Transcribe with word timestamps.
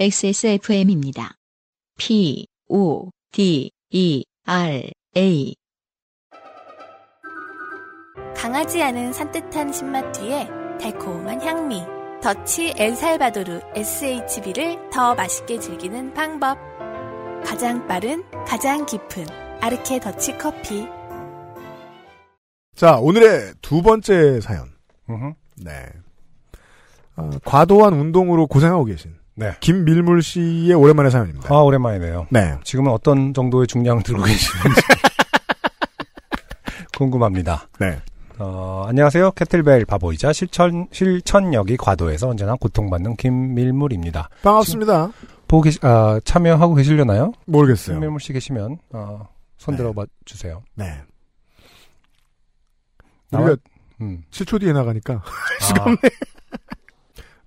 XSFM입니다. 0.00 1.34
P, 1.98 2.46
O, 2.70 3.10
D, 3.32 3.70
E, 3.90 4.24
R, 4.46 4.90
A. 5.14 5.54
강하지 8.34 8.82
않은 8.82 9.12
산뜻한 9.12 9.70
신맛 9.70 10.10
뒤에 10.12 10.48
달콤한 10.80 11.42
향미. 11.42 11.82
더치 12.22 12.72
엘살바도르 12.78 13.60
SHB를 13.74 14.88
더 14.90 15.14
맛있게 15.14 15.58
즐기는 15.58 16.14
방법. 16.14 16.56
가장 17.44 17.86
빠른, 17.86 18.24
가장 18.46 18.86
깊은 18.86 19.26
아르케 19.60 20.00
더치 20.00 20.38
커피. 20.38 20.86
자, 22.74 22.96
오늘의 22.98 23.52
두 23.60 23.82
번째 23.82 24.40
사연. 24.40 24.70
네. 25.62 25.92
아, 27.16 27.30
과도한 27.44 27.92
운동으로 27.92 28.46
고생하고 28.46 28.86
계신 28.86 29.19
네. 29.40 29.54
김밀물 29.60 30.22
씨의 30.22 30.74
오랜만의 30.74 31.10
사연입니다. 31.10 31.54
아, 31.54 31.60
오랜만이네요. 31.62 32.26
네. 32.28 32.58
지금은 32.62 32.92
어떤 32.92 33.32
정도의 33.32 33.66
중량을 33.66 34.02
들고 34.02 34.22
계시는지 34.22 34.80
궁금합니다. 36.94 37.66
네. 37.78 38.02
어, 38.38 38.84
안녕하세요. 38.86 39.30
캐틀벨 39.30 39.86
바보이자 39.86 40.34
실천, 40.34 40.88
실천력이 40.92 41.78
과도해서 41.78 42.28
언제나 42.28 42.54
고통받는 42.54 43.16
김밀물입니다. 43.16 44.28
반갑습니다. 44.42 45.10
보고 45.48 45.62
계시, 45.62 45.78
아, 45.82 46.20
참여하고 46.22 46.74
계시려나요? 46.74 47.32
모르겠어요. 47.46 47.96
김밀물 47.96 48.20
씨 48.20 48.34
계시면, 48.34 48.76
어, 48.92 49.26
손 49.56 49.72
네. 49.72 49.78
들어봐 49.78 50.04
주세요. 50.26 50.62
네. 50.74 51.00
나와- 53.30 53.46
우리가 53.46 53.62
음. 54.02 54.22
7초 54.30 54.60
뒤에 54.60 54.74
나가니까 54.74 55.22
아, 55.80 55.96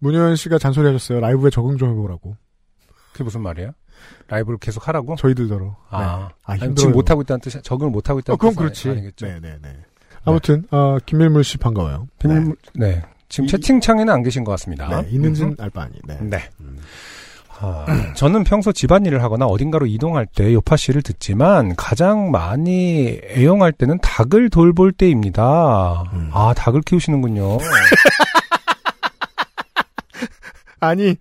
문효연 0.03 0.35
씨가 0.35 0.57
잔소리하셨어요. 0.57 1.19
라이브에 1.21 1.49
적응 1.49 1.77
좀 1.77 1.91
해보라고. 1.91 2.35
그게 3.13 3.23
무슨 3.23 3.41
말이에요? 3.41 3.71
라이브를 4.27 4.57
계속 4.59 4.87
하라고? 4.87 5.15
저희들더러. 5.15 5.75
아, 5.89 5.97
네. 5.99 6.05
아 6.05 6.29
아니, 6.43 6.59
힘들어요. 6.61 6.75
지금 6.75 6.91
못 6.93 7.09
하고 7.09 7.21
있다는 7.21 7.39
뜻이, 7.41 7.61
적응을 7.61 7.91
못 7.91 8.09
하고 8.09 8.19
있다는 8.19 8.33
어, 8.35 8.37
그럼 8.37 8.51
뜻이 8.51 8.57
그렇지. 8.57 8.89
아니겠죠? 8.89 9.25
네 9.27 9.39
네 9.39 9.57
네. 9.61 9.77
아무튼 10.25 10.63
어, 10.71 10.97
김밀물 11.05 11.43
씨 11.43 11.57
반가워요. 11.57 12.07
김밀물, 12.19 12.55
네. 12.75 13.01
지금 13.29 13.45
이- 13.45 13.47
채팅창에는 13.49 14.11
안 14.13 14.23
계신 14.23 14.43
것 14.43 14.51
같습니다. 14.51 15.01
네. 15.01 15.09
있는지는 15.09 15.51
음흠. 15.51 15.61
알바 15.61 15.81
아니. 15.83 15.93
네. 16.05 16.17
네. 16.21 16.49
음. 16.59 16.79
아, 17.59 17.85
저는 18.15 18.43
평소 18.43 18.71
집안일을 18.73 19.21
하거나 19.23 19.45
어딘가로 19.45 19.85
이동할 19.85 20.25
때 20.25 20.53
요파 20.53 20.75
씨를 20.75 21.01
듣지만 21.01 21.75
가장 21.77 22.29
많이 22.31 23.19
애용할 23.29 23.71
때는 23.71 23.99
닭을 24.01 24.49
돌볼 24.49 24.91
때입니다. 24.91 26.03
음. 26.13 26.29
아, 26.33 26.53
닭을 26.57 26.81
키우시는군요. 26.81 27.57
아니 30.85 31.15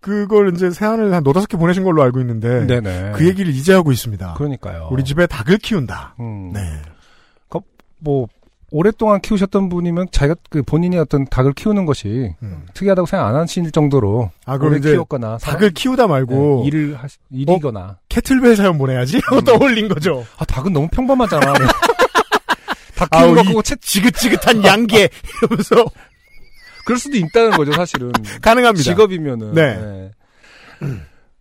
그걸 0.00 0.52
이제 0.54 0.70
세안을 0.70 1.12
한 1.14 1.22
너다섯 1.22 1.48
개 1.48 1.56
보내신 1.56 1.84
걸로 1.84 2.02
알고 2.02 2.20
있는데 2.20 2.66
네네. 2.66 3.12
그 3.14 3.26
얘기를 3.26 3.52
이제 3.52 3.72
하고 3.72 3.92
있습니다. 3.92 4.34
그러니까요. 4.34 4.88
우리 4.90 5.04
집에 5.04 5.26
닭을 5.26 5.58
키운다. 5.58 6.16
음, 6.20 6.52
네. 6.52 6.60
뭐 8.04 8.28
오랫동안 8.70 9.20
키우셨던 9.20 9.68
분이면 9.68 10.08
자기가 10.10 10.36
그 10.50 10.62
본인이 10.62 10.98
어떤 10.98 11.24
닭을 11.26 11.52
키우는 11.54 11.86
것이 11.86 12.34
음. 12.42 12.66
특이하다고 12.74 13.06
생각 13.06 13.28
안 13.28 13.36
하실 13.36 13.70
정도로 13.70 14.30
아 14.44 14.58
그럼 14.58 14.76
이제 14.76 14.90
키웠거나 14.90 15.38
닭을 15.38 15.70
키우다 15.70 16.06
말고 16.06 16.62
네, 16.62 16.68
일을 16.68 16.96
하, 16.96 17.06
일이거나 17.30 17.98
캐틀벨 18.08 18.56
사연 18.56 18.76
보내야지. 18.76 19.20
음. 19.32 19.40
떠올린 19.44 19.88
거죠. 19.88 20.26
아 20.36 20.44
닭은 20.44 20.72
너무 20.72 20.88
평범하잖아. 20.88 21.54
닭 22.96 23.10
키우는 23.10 23.34
거이 23.36 23.44
그거 23.46 23.62
채 23.62 23.76
지긋지긋한 23.80 24.64
양계 24.64 25.08
이러면서 25.42 25.84
그럴 26.84 26.98
수도 26.98 27.16
있다는 27.16 27.52
거죠 27.52 27.72
사실은. 27.72 28.12
가능합니다. 28.42 28.82
직업이면은. 28.82 29.52
네. 29.54 30.10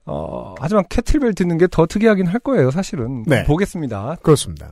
어, 0.05 0.55
하지만 0.59 0.83
캐틀벨 0.89 1.33
듣는 1.33 1.57
게 1.57 1.67
더 1.67 1.85
특이하긴 1.85 2.27
할 2.27 2.39
거예요, 2.39 2.71
사실은. 2.71 3.23
네. 3.25 3.43
보겠습니다. 3.45 4.17
그렇습니다. 4.21 4.71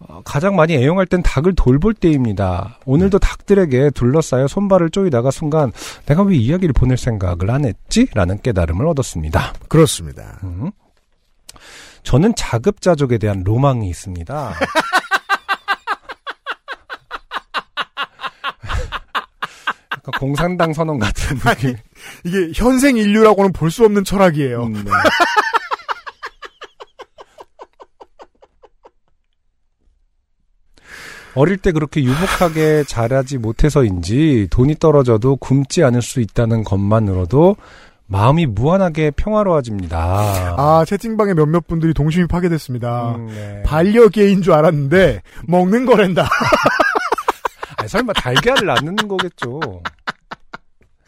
어, 0.00 0.22
가장 0.24 0.56
많이 0.56 0.74
애용할 0.74 1.06
땐 1.06 1.22
닭을 1.22 1.54
돌볼 1.54 1.94
때입니다. 1.94 2.78
오늘도 2.86 3.18
닭들에게 3.18 3.90
둘러싸여 3.90 4.46
손발을 4.48 4.90
쪼이다가 4.90 5.30
순간 5.30 5.72
내가 6.06 6.22
왜 6.22 6.36
이야기를 6.36 6.72
보낼 6.72 6.96
생각을 6.96 7.50
안 7.50 7.64
했지? 7.64 8.06
라는 8.14 8.40
깨달음을 8.40 8.86
얻었습니다. 8.88 9.52
그렇습니다. 9.68 10.38
음. 10.44 10.70
저는 12.02 12.34
자급자족에 12.34 13.18
대한 13.18 13.42
로망이 13.44 13.88
있습니다. 13.90 14.54
약간 19.92 19.99
공산당 20.18 20.72
선언 20.72 20.98
같은 20.98 21.38
느낌. 21.40 21.76
이게 22.24 22.50
현생 22.54 22.96
인류라고는 22.96 23.52
볼 23.52 23.70
수 23.70 23.84
없는 23.84 24.04
철학이에요. 24.04 24.64
음, 24.64 24.72
네. 24.84 24.90
어릴 31.34 31.58
때 31.58 31.70
그렇게 31.72 32.02
유복하게 32.02 32.84
자라지 32.84 33.38
못해서인지 33.38 34.48
돈이 34.50 34.76
떨어져도 34.80 35.36
굶지 35.36 35.84
않을 35.84 36.02
수 36.02 36.20
있다는 36.20 36.64
것만으로도 36.64 37.56
마음이 38.06 38.46
무한하게 38.46 39.12
평화로워집니다. 39.12 39.96
아 40.58 40.84
채팅방에 40.84 41.34
몇몇 41.34 41.68
분들이 41.68 41.94
동심이 41.94 42.26
파괴됐습니다. 42.26 43.14
음, 43.14 43.26
네. 43.28 43.62
반려개인 43.64 44.42
줄 44.42 44.52
알았는데 44.54 45.22
먹는 45.46 45.86
거랜다. 45.86 46.28
아니, 47.80 47.88
설마 47.88 48.12
달걀을 48.12 48.66
낳는 48.66 48.96
거겠죠. 49.08 49.60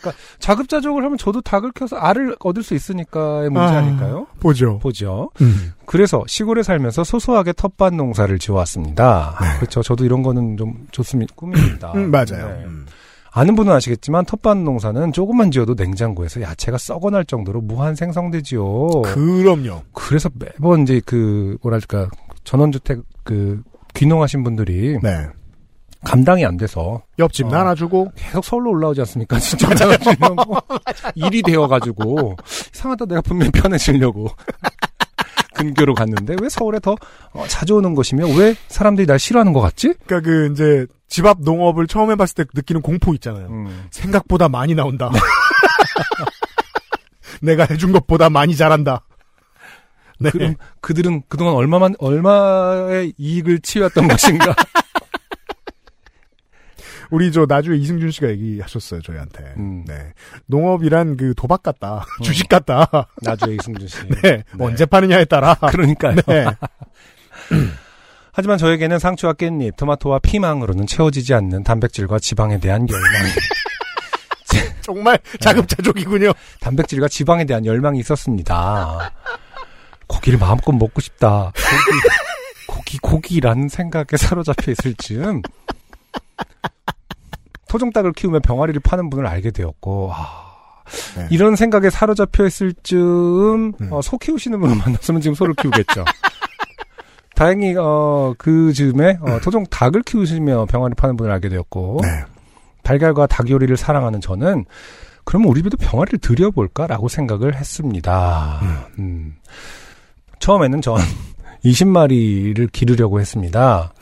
그러니까 0.03 0.21
자급자족을 0.41 1.05
하면 1.05 1.17
저도 1.17 1.41
닭을 1.41 1.73
키워서 1.73 1.97
알을 1.97 2.37
얻을 2.41 2.63
수 2.63 2.75
있으니까의 2.75 3.51
문제 3.51 3.75
아. 3.75 3.79
아... 3.79 3.81
닐까요 3.81 4.27
보죠. 4.41 4.79
보죠. 4.81 5.31
음. 5.41 5.73
그래서 5.87 6.25
시골에 6.27 6.63
살면서 6.63 7.05
소소하게 7.05 7.53
텃밭 7.53 7.95
농사를 7.95 8.37
지어왔습니다. 8.39 9.39
네. 9.41 9.57
그렇죠. 9.59 9.83
저도 9.83 10.05
이런 10.05 10.23
거는 10.23 10.57
좀 10.57 10.87
좋습니다. 10.91 11.33
꿈입니다. 11.37 11.93
음, 11.93 12.11
맞아요. 12.11 12.49
네. 12.49 12.65
음. 12.65 12.87
아는 13.35 13.57
분은 13.57 13.73
아시겠지만 13.73 14.27
텃밭 14.27 14.59
농사는 14.59 15.13
조금만 15.13 15.51
지어도 15.51 15.75
냉장고에서 15.75 16.43
야채가 16.43 16.77
썩어날 16.77 17.25
정도로 17.25 17.63
무한 17.63 17.95
생성되지요. 17.95 19.03
그럼요. 19.03 19.83
그래서 19.95 20.29
매번 20.35 20.83
이제 20.83 21.01
그 21.07 21.57
뭐랄까 21.63 22.09
전원주택 22.45 23.01
그 23.23 23.63
귀농하신 23.95 24.45
분들이 24.45 24.99
네. 25.03 25.27
감당이 26.05 26.45
안 26.45 26.57
돼서 26.57 27.03
옆집 27.19 27.47
어. 27.47 27.51
나눠주고 27.51 28.13
계속 28.17 28.45
서울로 28.45 28.71
올라오지 28.71 29.01
않습니까? 29.03 29.39
진짜 29.39 29.69
일이 31.15 31.43
되어가지고 31.43 32.37
이상하다 32.75 33.07
내가 33.07 33.21
분명히 33.21 33.51
편해지려고 33.53 34.29
근교로 35.55 35.95
갔는데 35.95 36.37
왜 36.41 36.49
서울에 36.49 36.81
더 36.81 36.97
어, 37.33 37.45
자주 37.47 37.77
오는 37.77 37.95
것이며 37.95 38.27
왜 38.37 38.55
사람들이 38.69 39.07
날 39.07 39.19
싫어하는 39.19 39.53
것 39.53 39.61
같지? 39.61 39.95
그러니까 40.07 40.29
그 40.29 40.51
이제 40.53 40.87
집 41.09 41.27
앞 41.27 41.43
농업을 41.43 41.87
처음 41.87 42.11
해봤을 42.11 42.29
때 42.35 42.45
느끼는 42.55 42.81
공포 42.81 43.13
있잖아요. 43.15 43.47
음. 43.49 43.87
생각보다 43.91 44.49
많이 44.49 44.75
나온다. 44.75 45.11
내가 47.43 47.67
해준 47.69 47.93
것보다 47.93 48.31
많이 48.31 48.57
자란다. 48.57 49.05
네. 50.19 50.31
그럼 50.31 50.55
그들은 50.81 51.23
그동안 51.29 51.55
얼마만 51.55 51.97
얼마의 51.99 53.13
이익을 53.19 53.61
취해왔던 53.61 54.09
것인가? 54.09 54.55
우리 57.13 57.31
저 57.31 57.45
나주에 57.47 57.77
이승준 57.77 58.11
씨가 58.11 58.29
얘기하셨어요 58.31 59.03
저희한테. 59.03 59.45
음. 59.59 59.85
네. 59.87 59.95
농업이란 60.47 61.19
그 61.19 61.35
도박 61.37 61.63
같다. 61.63 62.07
주식 62.25 62.49
같다. 62.49 62.89
나주의 63.21 63.59
이승준 63.61 63.87
씨. 63.87 63.99
네. 64.23 64.43
언제 64.59 64.87
파느냐에 64.87 65.27
따라. 65.27 65.55
그러니까요. 65.71 66.17
네. 66.27 66.47
하지만 68.33 68.57
저에게는 68.57 68.99
상추와 68.99 69.35
깻잎, 69.35 69.77
토마토와 69.77 70.21
피망으로는 70.21 70.87
채워지지 70.87 71.35
않는 71.35 71.65
단백질과 71.65 72.19
지방에 72.19 72.59
대한 72.59 72.89
열망이 72.89 73.31
정말 74.81 75.19
자급자족이군요. 75.39 76.33
단백질과 76.61 77.09
지방에 77.09 77.45
대한 77.45 77.67
열망이 77.67 78.01
있었습니다. 78.01 79.13
고기를 80.07 80.39
마음껏 80.39 80.73
먹고 80.73 81.03
싶다. 81.03 81.53
고기, 82.67 82.99
고기, 82.99 82.99
고기라는 82.99 83.69
생각에 83.69 84.17
사로잡혀 84.17 84.73
있을 84.73 84.95
즈음 84.95 85.43
토종닭을 87.73 88.13
키우며 88.13 88.41
병아리를 88.41 88.79
파는 88.83 89.09
분을 89.09 89.27
알게 89.27 89.51
되었고, 89.51 90.11
아, 90.13 90.53
네. 91.17 91.27
이런 91.31 91.57
생각에 91.57 91.89
사로잡혀 91.89 92.45
있을 92.47 92.75
즈음 92.83 93.73
음. 93.81 93.89
어, 93.91 94.03
소 94.03 94.19
키우시는 94.19 94.61
분을 94.61 94.77
만났으면 94.85 95.23
지금 95.23 95.35
소를 95.35 95.55
키우겠죠. 95.55 96.05
다행히 97.35 97.75
어, 97.79 98.35
그 98.37 98.75
즈음에 98.75 99.17
어, 99.23 99.41
토종 99.43 99.65
닭을 99.71 100.03
키우시며 100.03 100.67
병아리 100.67 100.95
파는 100.95 101.17
분을 101.17 101.33
알게 101.33 101.49
되었고, 101.49 102.01
네. 102.03 102.09
달걀과 102.83 103.27
닭 103.29 103.49
요리를 103.49 103.75
사랑하는 103.77 104.21
저는 104.21 104.67
그러면 105.25 105.49
우리 105.49 105.61
집에도 105.61 105.77
병아리를 105.79 106.19
들여볼까라고 106.19 107.09
생각을 107.09 107.55
했습니다. 107.55 108.61
음. 108.99 109.37
처음에는 110.41 110.83
전 110.83 110.97
20마리를 111.65 112.71
기르려고 112.73 113.21
했습니다. 113.21 113.93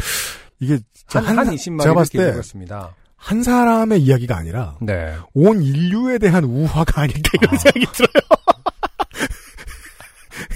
이게 0.59 0.79
한, 1.09 1.25
한- 1.25 1.39
한 1.39 1.45
제가 1.45 1.55
20마리를 1.57 1.95
봤을 1.95 2.13
때 2.13 2.19
기르려고 2.19 2.39
했습니다. 2.39 2.95
한 3.21 3.43
사람의 3.43 4.01
이야기가 4.01 4.35
아니라 4.37 4.77
네. 4.81 5.15
온 5.35 5.63
인류에 5.63 6.17
대한 6.19 6.43
우화가 6.45 7.03
아닐까 7.03 7.31
이런 7.41 7.57
생각이 7.59 7.87
들어요. 7.93 8.23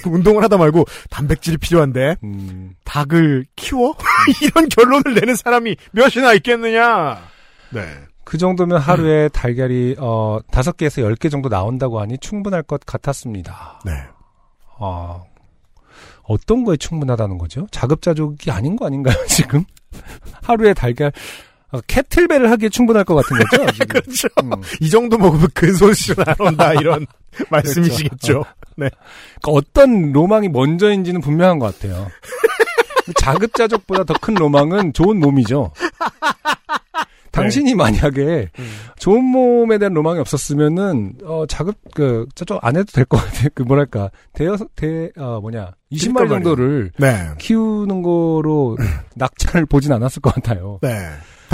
운동을 0.10 0.42
하다 0.42 0.56
말고 0.56 0.86
단백질이 1.10 1.58
필요한데 1.58 2.16
음, 2.24 2.74
닭을 2.84 3.44
키워? 3.54 3.94
이런 4.42 4.68
결론을 4.70 5.14
내는 5.14 5.36
사람이 5.36 5.76
몇이나 5.92 6.32
있겠느냐? 6.34 7.22
네. 7.70 7.82
그 8.24 8.38
정도면 8.38 8.78
하루에 8.78 9.28
달걀이 9.28 9.96
어 9.98 10.38
다섯 10.50 10.78
개에서 10.78 11.02
열개 11.02 11.28
정도 11.28 11.50
나온다고 11.50 12.00
하니 12.00 12.16
충분할 12.18 12.62
것 12.62 12.80
같았습니다. 12.86 13.80
네. 13.84 13.92
아, 14.80 15.22
어떤 16.22 16.64
거에 16.64 16.78
충분하다는 16.78 17.36
거죠? 17.36 17.66
자급자족이 17.70 18.50
아닌 18.50 18.76
거 18.76 18.86
아닌가요, 18.86 19.14
지금? 19.28 19.64
하루에 20.42 20.72
달걀, 20.72 21.08
아, 21.08 21.12
캐틀벨을 21.86 22.50
하기에 22.50 22.68
충분할 22.68 23.04
것 23.04 23.14
같은 23.14 23.36
거죠? 23.38 23.66
그렇죠. 23.88 24.28
음. 24.42 24.50
이 24.80 24.90
정도 24.90 25.16
먹으면 25.18 25.48
근손실은 25.54 26.24
안 26.26 26.34
온다 26.38 26.72
이런 26.74 27.06
말씀이시겠죠. 27.50 28.44
네. 28.76 28.90
그러니까 29.42 29.50
어떤 29.52 30.12
로망이 30.12 30.48
먼저인지는 30.48 31.20
분명한 31.20 31.58
것 31.58 31.78
같아요. 31.78 32.08
자급자족보다 33.20 34.04
더 34.04 34.14
큰 34.20 34.34
로망은 34.34 34.92
좋은 34.94 35.18
몸이죠. 35.20 35.72
당신이 37.32 37.74
만약에 37.74 38.48
좋은 38.96 39.24
몸에 39.24 39.76
대한 39.78 39.92
로망이 39.92 40.20
없었으면은 40.20 41.14
어 41.24 41.44
자급 41.46 41.74
그 41.92 42.26
저쪽 42.36 42.64
안 42.64 42.76
해도 42.76 42.92
될 42.92 43.04
것 43.04 43.16
같아. 43.18 43.48
그 43.54 43.62
뭐랄까 43.64 44.10
대여섯 44.34 44.68
대어 44.76 45.40
뭐냐 45.40 45.72
20마리 45.90 46.12
그러니까 46.14 46.28
정도를 46.36 46.92
네. 46.96 47.28
키우는 47.38 48.02
거로 48.02 48.78
낙찰을 49.16 49.66
보진 49.66 49.92
않았을 49.92 50.22
것 50.22 50.32
같아요. 50.32 50.78
네. 50.80 50.90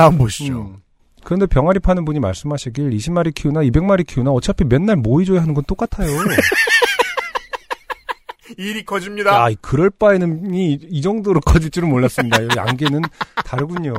다음 0.01 0.19
보시죠. 0.19 0.61
음. 0.61 0.77
그런데 1.23 1.47
병아리 1.47 1.81
파는 1.81 2.07
분이 2.07 2.21
말씀하시길 2.21 2.91
20마리 2.91 3.35
키우나 3.35 3.61
200마리 3.61 4.07
키우나 4.07 4.31
어차피 4.31 4.65
맨날 4.65 4.97
모이줘야 4.97 5.43
하는 5.43 5.53
건 5.53 5.63
똑같아요. 5.67 6.09
일이 8.57 8.85
커집니다. 8.85 9.51
야, 9.51 9.55
그럴 9.61 9.91
바에는 9.91 10.55
이, 10.55 10.79
이 10.89 11.03
정도로 11.03 11.41
커질 11.41 11.71
줄은 11.71 11.89
몰랐습니다. 11.89 12.41
이 12.41 12.49
양계는 12.57 13.03
다르군요. 13.45 13.95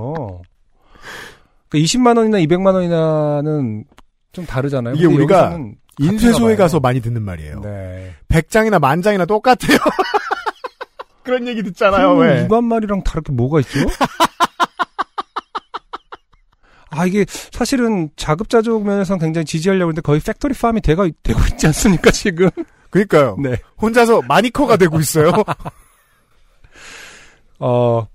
그러니까 1.69 1.73
20만 1.73 2.17
원이나 2.17 2.39
200만 2.39 2.73
원이나는 2.73 3.85
좀 4.33 4.45
다르잖아요. 4.45 4.95
이게 4.95 5.05
우리가 5.05 5.57
인쇄소에. 5.99 6.55
가서 6.55 6.79
많이 6.79 7.01
듣는 7.01 7.21
말이에요. 7.21 7.61
네. 7.61 8.13
100장이나 8.27 8.79
만장이나 8.79 9.25
똑같아요. 9.25 9.77
그런 11.23 11.47
얘기 11.47 11.61
듣잖아요. 11.63 12.15
그럼 12.15 12.19
왜? 12.19 12.41
일반 12.41 12.65
말이랑 12.65 13.03
다르게 13.03 13.31
뭐가 13.31 13.59
있죠? 13.59 13.79
아 16.91 17.05
이게 17.05 17.25
사실은 17.51 18.09
자급자족 18.17 18.85
면에서는 18.85 19.19
굉장히 19.19 19.45
지지하려고 19.45 19.91
했는데 19.91 20.01
거의 20.01 20.19
factory 20.19 20.53
farm이 20.53 20.81
되가, 20.81 21.07
되고 21.23 21.39
있지 21.49 21.65
않습니까 21.67 22.11
지금? 22.11 22.49
그러니까요. 22.89 23.37
네. 23.39 23.57
혼자서 23.81 24.21
마니커가 24.27 24.77
되고 24.77 24.99
있어요. 24.99 25.31
어 27.59 28.07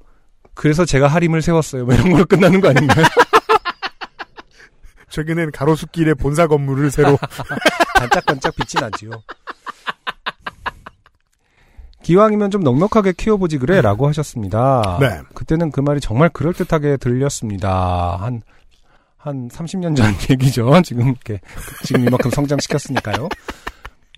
그래서 0.54 0.84
제가 0.84 1.08
하림을 1.08 1.42
세웠어요. 1.42 1.86
뭐 1.86 1.94
이런 1.94 2.10
걸로 2.10 2.24
끝나는 2.26 2.60
거 2.60 2.68
아닌가요? 2.68 3.06
최근엔 5.08 5.52
가로수길에 5.52 6.14
본사 6.14 6.46
건물을 6.46 6.90
새로 6.90 7.18
반짝반짝 7.98 8.54
빛이 8.56 8.80
나지요. 8.80 9.10
기왕이면 12.02 12.50
좀 12.50 12.62
넉넉하게 12.62 13.12
키워보지 13.12 13.58
그래 13.58 13.80
라고 13.80 14.06
하셨습니다. 14.08 14.98
네. 15.00 15.20
그때는 15.34 15.72
그 15.72 15.80
말이 15.80 16.00
정말 16.00 16.28
그럴듯하게 16.28 16.98
들렸습니다. 16.98 18.16
한, 18.20 18.42
한 19.26 19.48
30년 19.48 19.96
전 19.96 20.14
얘기죠. 20.30 20.80
지금 20.82 21.08
이렇게, 21.08 21.40
지금 21.84 22.06
이만큼 22.06 22.30
성장시켰으니까요. 22.30 23.28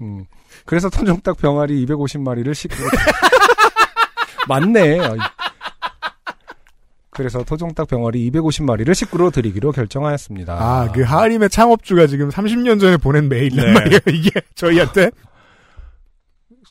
음. 0.03 0.25
그래서 0.67 0.91
토종닭 0.91 1.39
병아리 1.39 1.87
250마리를 1.87 2.53
식구로. 2.55 2.89
맞네. 4.49 4.99
그래서 7.11 7.43
토종닭 7.43 7.89
병아리 7.89 8.31
250마리를 8.31 8.95
식구로 8.95 9.31
드리기로 9.31 9.73
결정하였습니다. 9.73 10.53
아, 10.53 10.93
그 10.93 11.03
하림의 11.03 11.49
창업주가 11.51 12.07
지금 12.07 12.29
30년 12.29 12.79
전에 12.79 12.97
보낸 12.99 13.29
메일이란 13.31 13.67
네. 13.67 13.73
말이에요. 13.73 14.01
이게 14.13 14.31
저희한테 14.55 15.11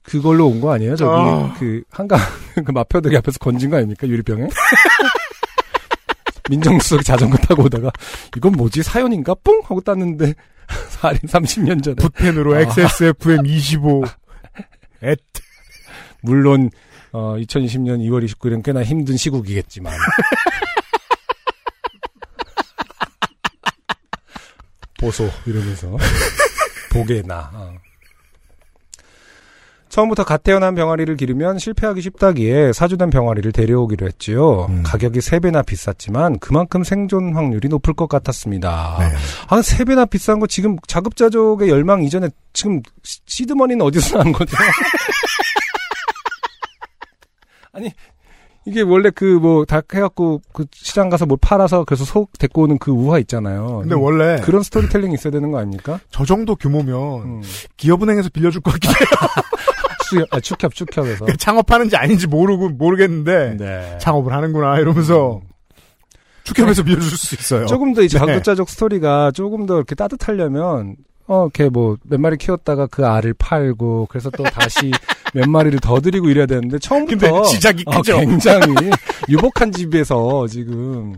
그걸로 0.04 0.48
온 0.48 0.62
거 0.62 0.72
아니에요? 0.74 0.96
저기 0.96 1.12
어. 1.12 1.54
그 1.60 1.82
한강 1.90 2.18
그 2.66 2.72
마표들이 2.72 3.18
앞에서 3.18 3.40
건진 3.40 3.70
거 3.72 3.78
아닙니까 3.78 4.08
유리병에? 4.08 4.48
민정수석 6.50 7.04
자전거 7.04 7.38
타고 7.38 7.64
오다가 7.64 7.92
이건 8.36 8.54
뭐지? 8.54 8.84
사연인가? 8.84 9.34
뿡! 9.44 9.62
하고 9.64 9.82
땄는데 9.82 10.34
살인 10.90 11.22
30년 11.22 11.84
전에. 11.84 11.96
붓펜으로 11.96 12.56
아. 12.56 12.60
XSFM 12.62 13.46
25 13.46 14.04
앳. 15.02 15.18
물론 16.22 16.70
어 17.12 17.36
2020년 17.38 18.00
2월 18.08 18.26
29일은 18.28 18.64
꽤나 18.64 18.84
힘든 18.84 19.18
시국이겠지만. 19.18 19.94
보소 25.00 25.30
이러면서. 25.46 25.96
보게나. 26.92 27.52
어. 27.54 27.74
처음부터 29.98 30.24
갓 30.26 30.44
태어난 30.44 30.76
병아리를 30.76 31.18
기르면 31.18 31.58
실패하기 31.58 32.02
쉽다기에 32.04 32.72
사주된 32.72 33.10
병아리를 33.10 33.52
데려오기로 33.52 34.06
했지요. 34.06 34.68
음. 34.70 34.84
가격이 34.84 35.18
3배나 35.18 35.66
비쌌지만 35.66 36.38
그만큼 36.38 36.84
생존 36.84 37.34
확률이 37.36 37.68
높을 37.68 37.96
것 37.96 38.08
같았습니다. 38.08 38.98
네. 39.00 39.06
한 39.48 39.62
3배나 39.62 40.08
비싼 40.08 40.40
거 40.40 40.46
지금 40.46 40.78
자급자족의 40.88 41.70
열망 41.70 42.04
이전에 42.04 42.30
지금 42.54 42.84
시- 43.02 43.22
시드머니는 43.26 43.84
어디서 43.84 44.20
난 44.20 44.32
거죠? 44.34 44.56
아니, 47.74 47.92
이게 48.66 48.82
원래 48.82 49.10
그뭐닭 49.10 49.96
해갖고 49.96 50.42
그 50.54 50.66
시장 50.76 51.10
가서 51.10 51.26
뭘 51.26 51.40
팔아서 51.42 51.86
그래서 51.86 52.06
소 52.06 52.28
데리고 52.38 52.64
오는 52.64 52.78
그 52.78 52.92
우화 52.92 53.18
있잖아요. 53.20 53.80
근데 53.80 53.96
원래 53.96 54.40
그런 54.44 54.62
스토리텔링이 54.62 55.16
있어야 55.16 55.32
되는 55.32 55.50
거 55.52 55.58
아닙니까? 55.58 56.00
저 56.12 56.24
정도 56.24 56.56
규모면 56.56 56.96
음. 57.24 57.42
기업은행에서 57.78 58.30
빌려줄 58.30 58.62
것 58.62 58.72
같긴 58.74 58.92
해요. 58.92 58.98
수협, 60.10 60.28
아, 60.32 60.40
축협, 60.40 60.74
축협에서. 60.74 61.26
창업하는지 61.38 61.96
아닌지 61.96 62.28
모르고 62.28 62.70
모르겠는데 62.70 63.58
네. 63.58 63.98
창업을 64.00 64.34
하는구나 64.34 64.80
이러면서 64.80 65.42
축협에서 66.44 66.84
빌려줄 66.84 67.18
수 67.18 67.36
있어요. 67.36 67.66
조금 67.66 67.94
더이 67.94 68.08
네. 68.08 68.18
자급자족 68.18 68.70
스토리가 68.70 69.32
조금 69.32 69.66
더 69.66 69.76
이렇게 69.76 69.96
따뜻하려면 69.96 70.96
어, 71.28 71.44
이렇게 71.44 71.70
뭐, 71.70 71.98
몇 72.04 72.20
마리 72.20 72.38
키웠다가 72.38 72.88
그 72.88 73.06
알을 73.06 73.34
팔고, 73.34 74.08
그래서 74.10 74.30
또 74.30 74.44
다시 74.44 74.92
몇 75.34 75.48
마리를 75.50 75.78
더 75.82 76.00
들이고 76.00 76.30
이래야 76.30 76.46
되는데, 76.46 76.80
처음부터. 76.80 77.32
근데 77.32 77.48
시작이 77.50 77.84
어, 77.86 77.98
크죠. 77.98 78.18
굉장히 78.22 78.74
유복한 79.28 79.72
집에서 79.74 80.48
지금. 80.48 81.16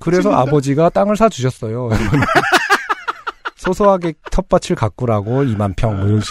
그래서 0.00 0.32
아버지가 0.32 0.90
땅을 0.90 1.16
사주셨어요. 1.16 1.88
소소하게 3.56 4.14
텃밭을 4.30 4.76
가꾸라고 4.76 5.42
2만 5.42 5.74
평, 5.74 5.96
뭐 5.96 6.06
이런 6.06 6.20
식. 6.20 6.30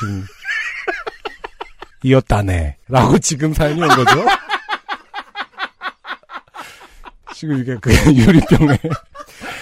이었다네. 2.06 2.78
라고 2.88 3.18
지금 3.18 3.52
사연이 3.52 3.82
온 3.82 3.88
거죠? 3.88 4.26
지금 7.34 7.60
이게 7.60 7.76
그 7.82 7.92
유리병에. 8.14 8.78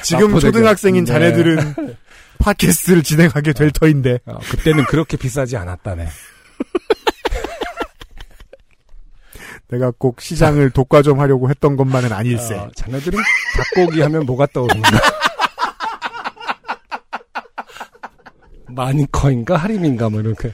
지금. 0.03 0.37
초등학생인 0.39 1.05
네. 1.05 1.11
자네들은 1.13 1.95
팟캐스트를 2.39 3.03
진행하게 3.03 3.53
될 3.53 3.71
터인데 3.71 4.19
어, 4.25 4.37
그때는 4.49 4.83
그렇게 4.85 5.15
비싸지 5.15 5.55
않았다네. 5.55 6.05
내가 9.69 9.91
꼭 9.97 10.19
시장을 10.19 10.69
독과 10.71 11.01
점 11.01 11.21
하려고 11.21 11.49
했던 11.49 11.77
것만은 11.77 12.11
아닐세. 12.11 12.55
어, 12.55 12.69
자네들은 12.75 13.17
닭고기 13.75 14.01
하면 14.01 14.25
뭐가 14.25 14.47
떠오르는가? 14.47 14.89
마니커인가 18.67 19.55
하림인가 19.55 20.09
뭐 20.09 20.19
이렇게. 20.19 20.51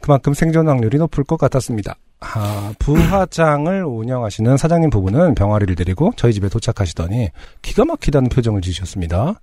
그만큼 0.00 0.34
생존 0.34 0.68
확률이 0.68 0.98
높을 0.98 1.24
것 1.24 1.36
같았습니다. 1.38 1.96
아, 2.20 2.72
부화장을 2.78 3.84
운영하시는 3.84 4.56
사장님 4.56 4.90
부부는 4.90 5.34
병아리를 5.34 5.74
데리고 5.74 6.12
저희 6.16 6.32
집에 6.32 6.48
도착하시더니 6.48 7.30
기가 7.62 7.84
막히다는 7.84 8.28
표정을 8.28 8.60
지으셨습니다. 8.62 9.40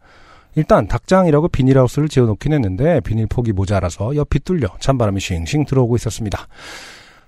일단 0.55 0.87
닭장이라고 0.87 1.49
비닐하우스를 1.49 2.09
지어놓긴 2.09 2.53
했는데 2.53 2.99
비닐폭이 3.01 3.53
모자라서 3.53 4.15
옆이 4.15 4.39
뚫려 4.43 4.67
찬바람이 4.79 5.19
싱싱 5.19 5.65
들어오고 5.65 5.95
있었습니다. 5.97 6.47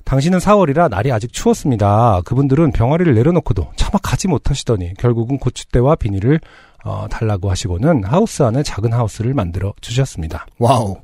당시는 0.03 0.39
4월이라 0.39 0.89
날이 0.89 1.11
아직 1.11 1.31
추웠습니다. 1.31 2.21
그분들은 2.25 2.71
병아리를 2.71 3.13
내려놓고도 3.13 3.71
차마 3.75 3.99
가지 4.01 4.27
못하시더니 4.27 4.95
결국은 4.95 5.37
고추대와 5.37 5.95
비닐을 5.95 6.39
어, 6.83 7.07
달라고 7.09 7.49
하시고는 7.49 8.03
하우스 8.03 8.43
안에 8.43 8.63
작은 8.63 8.93
하우스를 8.93 9.33
만들어 9.33 9.73
주셨습니다. 9.81 10.45
Wow. 10.59 10.97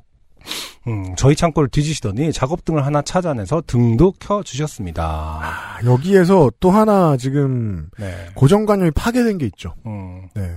음, 0.88 1.16
저희 1.18 1.36
창고를 1.36 1.70
뒤지시더니 1.70 2.32
작업등을 2.32 2.86
하나 2.86 3.02
찾아내서 3.02 3.64
등도 3.68 4.14
켜 4.20 4.42
주셨습니다. 4.42 5.04
아, 5.04 5.80
여기에서 5.84 6.50
또 6.60 6.72
하나 6.72 7.18
지금 7.18 7.90
네. 7.98 8.30
고정관념이 8.36 8.92
파괴된 8.92 9.38
게 9.38 9.46
있죠. 9.48 9.74
음, 9.86 10.30
네. 10.34 10.50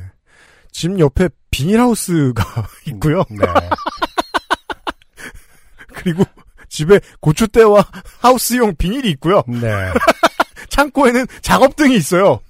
집 0.71 0.99
옆에 1.01 1.29
비닐하우스가 1.51 2.45
있고요. 2.87 3.25
네. 3.31 3.47
그리고 5.89 6.25
집에 6.69 7.01
고추대와 7.21 7.85
하우스용 8.21 8.77
비닐이 8.77 9.11
있고요. 9.11 9.43
네. 9.49 9.93
창고에는 10.71 11.27
작업등이 11.43 11.97
있어요. 11.97 12.41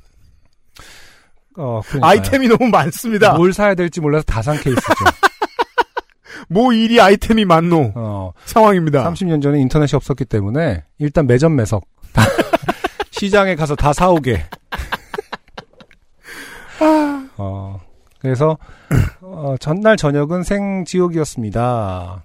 어, 1.57 1.81
그러니까요. 1.85 2.11
아이템이 2.11 2.49
너무 2.49 2.69
많습니다. 2.71 3.35
뭘 3.35 3.53
사야 3.53 3.75
될지 3.75 4.01
몰라서 4.01 4.25
다산 4.25 4.57
케이스죠. 4.59 4.93
뭐 6.49 6.73
일이 6.73 7.01
아이템이 7.01 7.45
많노 7.45 7.93
어, 7.95 8.33
상황입니다. 8.45 9.09
30년 9.11 9.43
전에 9.43 9.61
인터넷이 9.61 9.97
없었기 9.97 10.25
때문에 10.25 10.85
일단 10.99 11.27
매점 11.27 11.55
매석. 11.57 11.85
다 12.13 12.23
시장에 13.11 13.55
가서 13.55 13.75
다 13.77 13.93
사오게. 13.93 14.45
어, 17.37 17.81
그래서 18.21 18.59
어, 19.21 19.55
전날 19.61 19.97
저녁은 19.97 20.43
생지옥이었습니다. 20.43 22.25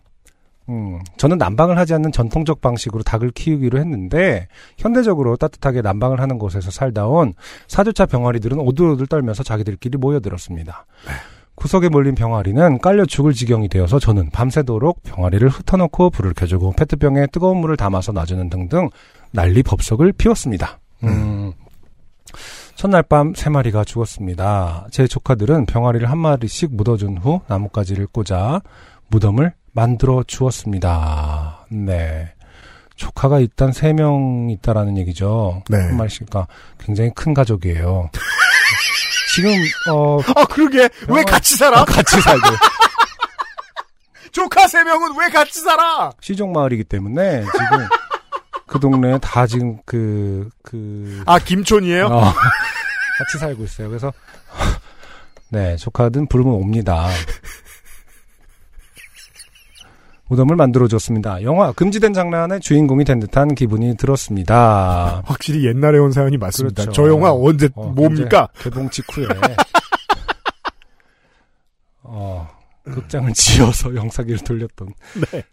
음, 0.69 1.00
저는 1.17 1.38
난방을 1.38 1.77
하지 1.77 1.93
않는 1.93 2.12
전통적 2.12 2.62
방식으로 2.62 3.03
닭을 3.03 3.31
키우기로 3.31 3.77
했는데 3.79 4.48
현대적으로 4.77 5.36
따뜻하게 5.38 5.81
난방을 5.81 6.19
하는 6.19 6.39
곳에서 6.39 6.72
살다 6.72 7.07
온 7.07 7.34
사주차 7.67 8.05
병아리들은 8.05 8.60
오들오들 8.60 9.07
떨면서 9.07 9.43
자기들끼리 9.43 9.98
모여들었습니다. 9.98 10.86
구석에 11.55 11.89
몰린 11.89 12.15
병아리는 12.15 12.79
깔려 12.79 13.05
죽을 13.05 13.34
지경이 13.34 13.69
되어서 13.69 14.00
저는 14.00 14.29
밤새도록 14.31 15.03
병아리를 15.03 15.48
흩어놓고 15.48 16.10
불을 16.10 16.34
켜주고 16.34 16.74
페트병에 16.74 17.27
뜨거운 17.27 17.57
물을 17.57 17.77
담아서 17.77 18.12
놔주는 18.12 18.50
등등 18.50 18.89
난리 19.31 19.63
법석을 19.63 20.13
피웠습니다. 20.13 20.79
음. 21.03 21.53
첫날 22.75 23.03
밤 23.03 23.34
세 23.34 23.50
마리가 23.50 23.86
죽었습니다. 23.86 24.88
제 24.91 25.07
조카들은 25.07 25.65
병아리를 25.65 26.10
한 26.10 26.17
마리씩 26.17 26.75
묻어준 26.75 27.19
후 27.19 27.39
나뭇가지를 27.48 28.07
꽂아 28.07 28.62
무덤을 29.10 29.53
만들어 29.79 30.24
주었습니다. 30.24 31.65
네. 31.70 32.32
조카가 32.96 33.39
일단 33.39 33.74
세 33.74 33.91
명 33.91 34.48
있다라는 34.50 34.98
얘기죠. 35.00 35.62
네. 35.70 35.77
한 35.77 35.98
마리씩, 35.98 36.29
그러니까 36.29 36.51
굉장히 36.79 37.12
큰 37.13 37.34
가족이에요. 37.34 38.10
지금, 39.36 39.51
어, 39.91 40.17
아 40.34 40.46
그러게 40.46 40.77
왜 41.10 41.22
병아- 41.24 41.29
같이 41.29 41.58
살아? 41.58 41.84
같이 41.84 42.22
살고. 42.22 42.48
조카 44.32 44.65
세 44.67 44.82
명은 44.84 45.17
왜 45.20 45.29
같이 45.29 45.60
살아? 45.62 46.10
시종 46.22 46.51
마을이기 46.53 46.86
때문에 46.86 47.41
지금 47.41 47.88
그 48.67 48.79
동네에 48.79 49.17
다 49.20 49.46
지금 49.46 49.77
그, 49.86 50.50
그, 50.63 51.22
아 51.25 51.38
김촌이에요? 51.39 52.05
어, 52.08 52.22
같이 53.17 53.38
살고 53.39 53.63
있어요. 53.65 53.89
그래서, 53.89 54.13
네, 55.51 55.75
조카든 55.75 56.27
부르면 56.27 56.53
옵니다. 56.53 57.08
무덤을 60.27 60.55
만들어줬습니다. 60.55 61.44
영화 61.44 61.72
금지된 61.72 62.13
장난의 62.13 62.60
주인공이 62.62 63.05
된 63.05 63.20
듯한 63.20 63.53
기분이 63.55 63.96
들었습니다. 63.98 65.22
확실히 65.25 65.65
옛날에 65.67 66.00
온 66.00 66.12
사연이 66.12 66.38
맞습니다. 66.38 66.84
그렇죠. 66.84 67.03
저 67.03 67.10
영화 67.10 67.32
언제 67.32 67.70
어, 67.75 67.88
뭡니까? 67.89 68.48
개봉 68.60 68.89
직후에 68.89 69.27
어, 72.03 72.48
극장을 72.86 73.32
지어서 73.34 73.94
영사기를 73.96 74.39
돌렸던. 74.39 74.89
네. 75.32 75.44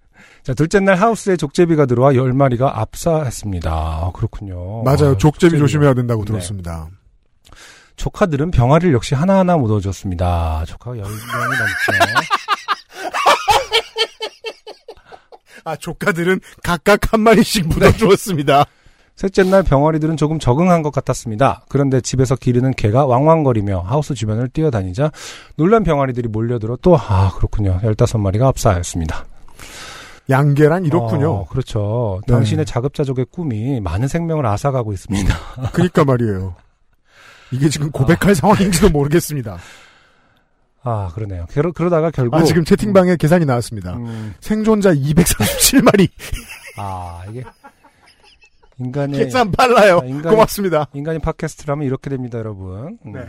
자 0.43 0.55
둘째 0.55 0.81
날 0.81 0.97
하우스에 0.97 1.37
족제비가 1.37 1.87
들어와 1.87 2.15
열 2.15 2.33
마리가 2.33 2.81
압사했습니다. 2.81 3.71
아, 3.71 4.11
그렇군요. 4.15 4.83
맞아요. 4.83 4.95
아, 4.95 5.17
족제비 5.17 5.19
족제비가. 5.19 5.59
조심해야 5.59 5.95
된다고 5.95 6.25
네. 6.25 6.33
들었습니다. 6.33 6.89
조카들은 7.97 8.51
병아리를 8.51 8.93
역시 8.95 9.15
하나하나 9.15 9.57
묻어줬습니다. 9.59 10.65
조카가 10.67 10.97
열 10.97 11.05
명이 11.05 11.59
넘죠. 11.59 11.93
아 15.65 15.77
조카들은 15.77 16.41
각각 16.63 17.13
한 17.13 17.21
마리씩 17.21 17.69
묻어주었습니다. 17.69 18.65
셋째 19.15 19.43
날 19.45 19.63
병아리들은 19.63 20.17
조금 20.17 20.39
적응한 20.39 20.83
것 20.83 20.91
같았습니다. 20.91 21.65
그런데 21.69 22.01
집에서 22.01 22.35
기르는 22.35 22.73
개가 22.73 23.07
왕왕거리며 23.07 23.81
하우스 23.81 24.15
주변을 24.15 24.49
뛰어다니자 24.49 25.13
놀란 25.57 25.85
병아리들이 25.85 26.29
몰려들어 26.29 26.79
또, 26.83 26.97
아, 26.97 27.31
그렇군요. 27.37 27.79
15마리가 27.83 28.47
압사하였습니다. 28.47 29.27
양계란 30.31 30.87
이렇군요. 30.87 31.31
어, 31.33 31.47
그렇죠. 31.49 32.21
네. 32.27 32.33
당신의 32.33 32.65
자급자족의 32.65 33.27
꿈이 33.31 33.81
많은 33.81 34.09
생명을 34.09 34.47
앗아가고 34.47 34.93
있습니다. 34.93 35.35
그니까 35.73 36.05
말이에요. 36.05 36.55
이게 37.51 37.69
지금 37.69 37.91
고백할 37.91 38.35
상황인지도 38.35 38.89
모르겠습니다. 38.91 39.59
아, 40.85 41.11
그러네요. 41.15 41.47
그러, 41.51 41.71
그러다가 41.73 42.11
결국. 42.11 42.37
아 42.37 42.43
지금 42.43 42.65
채팅방에 42.65 43.17
계산이 43.17 43.45
나왔습니다. 43.45 43.95
음, 43.95 44.35
생존자 44.41 44.93
237마리. 44.93 46.09
아, 46.77 47.23
이게. 47.31 47.45
인간의. 48.79 49.19
계산 49.25 49.53
빨라요. 49.53 49.99
아, 49.99 50.01
인간이- 50.07 50.31
고맙습니다. 50.31 50.87
인간이 50.93 51.19
팟캐스트라면 51.21 51.87
이렇게 51.87 52.11
됩니다, 52.11 52.39
여러분. 52.39 52.99
음. 53.07 53.13
네. 53.13 53.21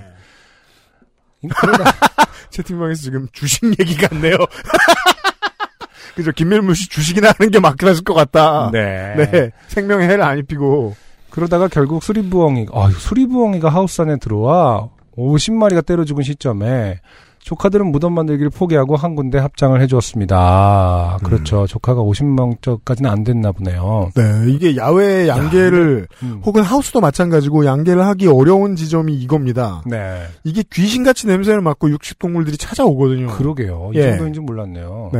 인- 1.41 1.49
그러다, 1.49 1.83
채팅방에서 2.49 3.01
지금 3.01 3.27
주식 3.33 3.63
얘기 3.79 3.95
같네요. 3.97 4.35
그죠. 6.15 6.31
김밀무 6.31 6.73
씨 6.75 6.89
주식이나 6.89 7.33
하는 7.37 7.51
게 7.51 7.59
맞겠을 7.59 8.03
것 8.03 8.13
같다. 8.13 8.69
네. 8.71 9.15
네. 9.15 9.51
생명에 9.67 10.05
해를 10.05 10.21
안 10.23 10.37
입히고. 10.39 10.95
그러다가 11.31 11.67
결국 11.67 12.03
수리부엉이, 12.03 12.67
아, 12.73 12.89
수리부엉이가 12.91 13.69
하우스 13.69 14.01
안에 14.01 14.17
들어와 14.17 14.89
50마리가 15.17 15.83
때려 15.85 16.05
죽은 16.05 16.23
시점에 16.23 16.99
조카들은 17.43 17.91
무덤 17.91 18.13
만들기를 18.13 18.49
포기하고 18.49 18.95
한 18.95 19.15
군데 19.15 19.37
합장을 19.37 19.79
해주었습니다. 19.81 21.19
그렇죠. 21.23 21.67
조카가 21.67 22.01
50명까지는 22.01 23.07
안 23.07 23.23
됐나 23.23 23.51
보네요. 23.51 24.11
네. 24.15 24.23
이게 24.47 24.77
야외 24.77 25.27
양계를 25.27 26.07
음. 26.23 26.41
혹은 26.45 26.63
하우스도 26.63 27.01
마찬가지고 27.01 27.65
양계를 27.65 28.05
하기 28.05 28.27
어려운 28.27 28.75
지점이 28.75 29.13
이겁니다. 29.15 29.83
네. 29.85 30.25
이게 30.43 30.63
귀신같이 30.71 31.27
냄새를 31.27 31.61
맡고 31.61 31.89
육식 31.91 32.17
동물들이 32.19 32.57
찾아오거든요. 32.57 33.27
그러게요. 33.27 33.91
이 33.93 33.97
예. 33.97 34.11
정도인지 34.11 34.39
몰랐네요. 34.39 35.11
네. 35.13 35.19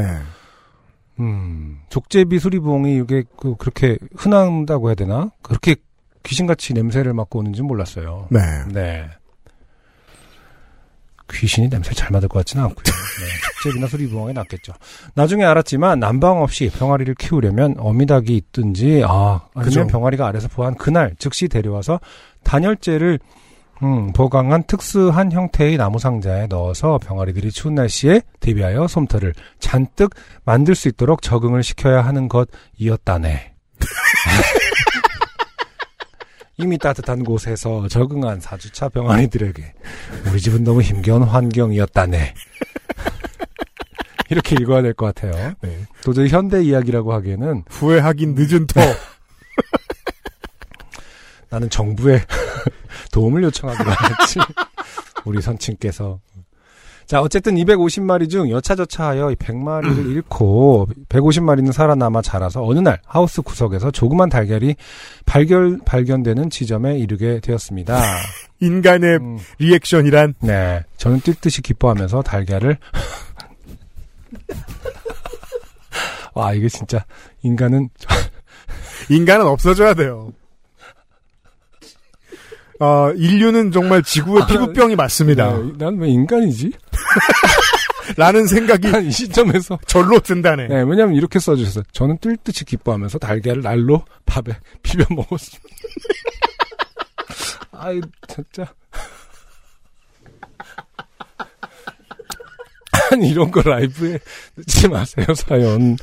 음, 1.20 1.80
족제비 1.90 2.40
수리부엉이 2.40 2.98
이게 2.98 3.24
그, 3.38 3.56
그렇게 3.56 3.98
흔한다고 4.16 4.88
해야 4.90 4.96
되나? 4.96 5.30
그렇게 5.42 5.76
귀신같이 6.24 6.74
냄새를 6.74 7.14
맡고 7.14 7.40
오는지 7.40 7.62
몰랐어요. 7.62 8.28
네. 8.30 8.40
네. 8.72 9.10
귀신이 11.32 11.70
냄새 11.70 11.94
잘 11.94 12.12
맡을 12.12 12.28
것 12.28 12.40
같지는 12.40 12.64
않고요. 12.66 12.84
네, 12.84 13.26
족제비나 13.64 13.88
수리부엉이 13.88 14.34
낫겠죠. 14.34 14.74
나중에 15.16 15.44
알았지만 15.44 16.00
난방 16.00 16.42
없이 16.42 16.70
병아리를 16.70 17.14
키우려면 17.16 17.76
어미닭이 17.78 18.36
있든지 18.36 19.04
아 19.08 19.42
아니면 19.54 19.64
그죠. 19.64 19.88
병아리가 19.88 20.28
알에서 20.28 20.48
부화한 20.50 20.76
그날 20.76 21.16
즉시 21.18 21.48
데려와서 21.48 22.00
단열재를 22.44 23.20
음, 23.82 24.14
보강한 24.14 24.64
특수한 24.64 25.32
형태의 25.32 25.78
나무 25.78 26.00
상자에 26.00 26.48
넣어서 26.48 27.00
병아리들이 27.00 27.52
추운 27.52 27.76
날씨에 27.76 28.22
대비하여 28.40 28.88
솜털을 28.88 29.34
잔뜩 29.60 30.12
만들 30.46 30.76
수 30.76 30.88
있도록 30.88 31.22
적응을 31.22 31.64
시켜야 31.64 32.02
하는 32.02 32.30
것이었다네. 32.30 33.54
이미 36.58 36.78
따뜻한 36.78 37.24
곳에서 37.24 37.88
적응한 37.88 38.40
사주차 38.40 38.90
병아리들에게 38.90 39.74
우리 40.32 40.40
집은 40.40 40.64
너무 40.64 40.82
힘겨운 40.82 41.24
환경이었다네. 41.24 42.34
이렇게 44.30 44.56
읽어야 44.56 44.82
될 44.82 44.94
것 44.94 45.14
같아요. 45.14 45.54
네. 45.62 45.86
도저히 46.04 46.30
현대 46.30 46.64
이야기라고 46.64 47.14
하기에는 47.14 47.64
후회하긴 47.70 48.36
늦은 48.36 48.68
터. 48.68 48.82
나는 51.50 51.70
정부에 51.70 52.24
도움을 53.12 53.44
요청하기로 53.44 53.92
했지. 53.92 54.40
우리 55.26 55.42
선친께서. 55.42 56.20
자, 57.14 57.22
어쨌든 57.22 57.54
250마리 57.54 58.28
중 58.28 58.50
여차저차하여 58.50 59.28
100마리를 59.36 60.10
잃고 60.14 60.88
150마리는 61.10 61.72
살아남아 61.72 62.24
자라서 62.24 62.66
어느 62.66 62.80
날 62.80 63.00
하우스 63.06 63.44
구석에서 63.44 63.92
조그만 63.92 64.30
달걀이 64.30 64.76
발견, 65.24 65.80
발견되는 65.86 66.50
지점에 66.50 66.98
이르게 66.98 67.40
되었습니다. 67.40 68.02
인간의 68.62 69.18
음, 69.18 69.38
리액션이란 69.60 70.34
네. 70.40 70.82
저는 70.98 71.20
뛸 71.20 71.36
듯이 71.36 71.62
기뻐하면서 71.62 72.24
달걀을 72.24 72.80
와, 76.34 76.54
이게 76.56 76.68
진짜 76.68 77.06
인간은 77.44 77.90
인간은 79.12 79.46
없어져야 79.46 79.94
돼요. 79.94 80.34
어, 82.80 83.12
인류는 83.16 83.72
정말 83.72 84.02
지구의 84.02 84.48
피부병이 84.48 84.96
맞습니다. 84.96 85.58
난왜 85.78 86.10
인간이지? 86.10 86.72
라는 88.18 88.48
생각이 88.48 88.92
난이 88.92 89.12
시점에서 89.12 89.80
절로 89.88 90.20
든다네. 90.20 90.68
네, 90.68 90.76
왜냐면 90.82 91.16
이렇게 91.16 91.40
써주셨어요. 91.40 91.84
저는 91.92 92.18
뜰 92.20 92.38
듯이 92.38 92.66
기뻐하면서 92.66 93.20
달걀을 93.20 93.62
날로 93.62 94.04
밥에 94.26 94.56
비벼 94.84 95.06
먹었습니다. 95.14 95.70
아이, 97.72 98.02
진짜. 98.28 98.74
아니 103.12 103.30
이런 103.30 103.52
거 103.52 103.62
라이브에 103.62 104.20
넣지 104.56 104.88
마세요 104.88 105.26
사연. 105.36 105.98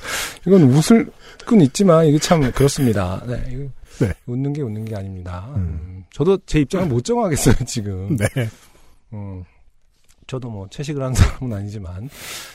이건 0.47 0.63
웃을 0.63 1.11
건 1.47 1.61
있지만 1.63 2.07
이게 2.07 2.19
참 2.19 2.51
그렇습니다. 2.53 3.23
네, 3.27 3.69
네. 4.01 4.13
웃는 4.27 4.53
게 4.53 4.63
웃는 4.63 4.85
게 4.85 4.97
아닙니다. 4.97 5.47
음. 5.57 5.57
음, 5.57 6.05
저도 6.13 6.39
제 6.47 6.61
입장을 6.61 6.87
못 6.87 7.05
정하겠어요 7.05 7.55
지금. 7.67 8.17
네. 8.17 8.27
음, 9.13 9.45
저도 10.31 10.49
뭐 10.49 10.69
채식을 10.71 11.03
하는 11.03 11.13
사람은 11.15 11.57
아니지만. 11.57 12.09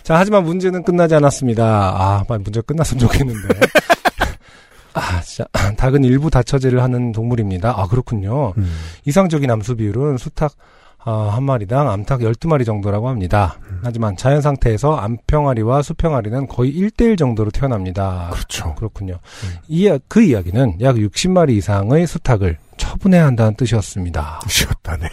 자, 0.04 0.16
하지만 0.16 0.46
문제는 0.46 0.84
끝나지 0.84 1.14
않았습니다. 1.16 1.64
아, 1.66 2.24
빨리 2.26 2.42
문제 2.42 2.62
끝났으면 2.62 3.00
좋겠는데. 3.02 3.60
아, 4.94 5.22
진짜. 5.22 5.46
닭은 5.76 6.06
일부 6.06 6.30
다처제를 6.30 6.82
하는 6.82 7.12
동물입니다. 7.12 7.74
아, 7.78 7.88
그렇군요. 7.88 8.54
음. 8.58 8.74
이상적인 9.04 9.52
암수 9.52 9.76
비율은 9.76 10.18
수탉 10.18 10.54
아, 11.08 11.30
한 11.34 11.44
마리당 11.44 11.92
암탉 11.92 12.22
12마리 12.22 12.66
정도라고 12.66 13.10
합니다. 13.10 13.60
하지만 13.84 14.18
자연 14.18 14.42
상태에서 14.42 14.96
암평아리와 14.96 15.84
수평아리는 15.84 16.48
거의 16.48 16.74
1대1 16.74 17.16
정도로 17.18 17.52
태어납니다. 17.52 18.30
그렇죠. 18.32 18.74
그렇군요. 18.74 19.20
이, 19.68 19.96
그 20.08 20.24
이야기는 20.24 20.78
약 20.82 20.96
60마리 20.96 21.52
이상의 21.58 22.08
수탉을 22.08 22.58
처분해야 22.78 23.26
한다는 23.26 23.54
뜻이었습니다. 23.56 24.40
쉬었다네. 24.48 25.10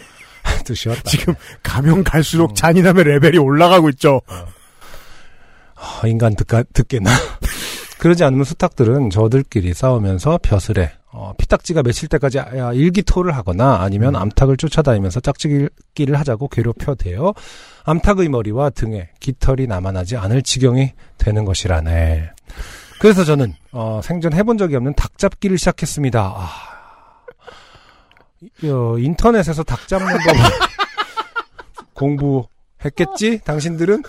뜻이었다. 0.63 1.01
지금 1.03 1.35
가면 1.61 2.03
갈수록 2.03 2.51
음. 2.51 2.55
잔인함의 2.55 3.03
레벨이 3.05 3.37
올라가고 3.37 3.89
있죠. 3.91 4.21
아, 5.75 6.07
인간 6.07 6.35
듣가, 6.35 6.63
듣게나. 6.73 7.09
그러지 7.99 8.23
않으면 8.23 8.43
수탉들은 8.43 9.09
저들끼리 9.11 9.73
싸우면서 9.73 10.39
벼슬에 10.41 10.91
어, 11.11 11.31
피딱지가 11.37 11.83
맺힐 11.83 12.09
때까지 12.09 12.39
아, 12.39 12.73
일기토를 12.73 13.35
하거나 13.35 13.77
아니면 13.81 14.15
암탉을 14.15 14.57
쫓아다니면서 14.57 15.19
짝짓기를 15.19 16.17
하자고 16.19 16.47
괴롭혀대요. 16.49 17.33
암탉의 17.85 18.29
머리와 18.29 18.71
등에 18.71 19.09
깃털이 19.19 19.67
남아나지 19.67 20.17
않을 20.17 20.41
지경이 20.41 20.91
되는 21.17 21.45
것이라네. 21.45 22.31
그래서 22.99 23.23
저는 23.23 23.53
어, 23.71 24.01
생전 24.03 24.33
해본 24.33 24.57
적이 24.57 24.77
없는 24.77 24.95
닭 24.95 25.17
잡기를 25.17 25.57
시작했습니다. 25.57 26.19
아, 26.19 26.49
이- 26.49 26.72
어, 28.65 28.97
인터넷에서 28.97 29.63
닭 29.63 29.87
잡는 29.87 30.17
거 30.17 30.33
공부했겠지? 31.93 33.41
당신들은? 33.45 34.03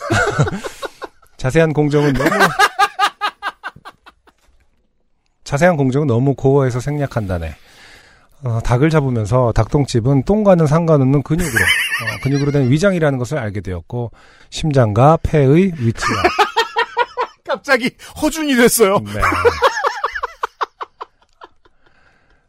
자세한 1.37 1.73
공정은 1.73 2.13
너무 2.15 2.31
자세한 5.45 5.77
공정은 5.77 6.07
너무 6.07 6.35
고어해서 6.35 6.81
생략한다네. 6.81 7.55
어, 8.45 8.61
닭을 8.63 8.91
잡으면서 8.91 9.53
닭똥집은 9.53 10.25
똥과는 10.25 10.67
상관없는 10.67 11.23
근육으로 11.23 11.55
어, 11.55 12.21
근육으로 12.23 12.53
된 12.53 12.71
위장이라는 12.71 13.19
것을 13.19 13.39
알게 13.39 13.61
되었고 13.63 14.11
심장과 14.51 15.19
폐의 15.23 15.73
위치와 15.79 16.23
갑자기 17.47 17.91
허준이 18.21 18.57
됐어요. 18.57 18.99
네. 18.99 19.21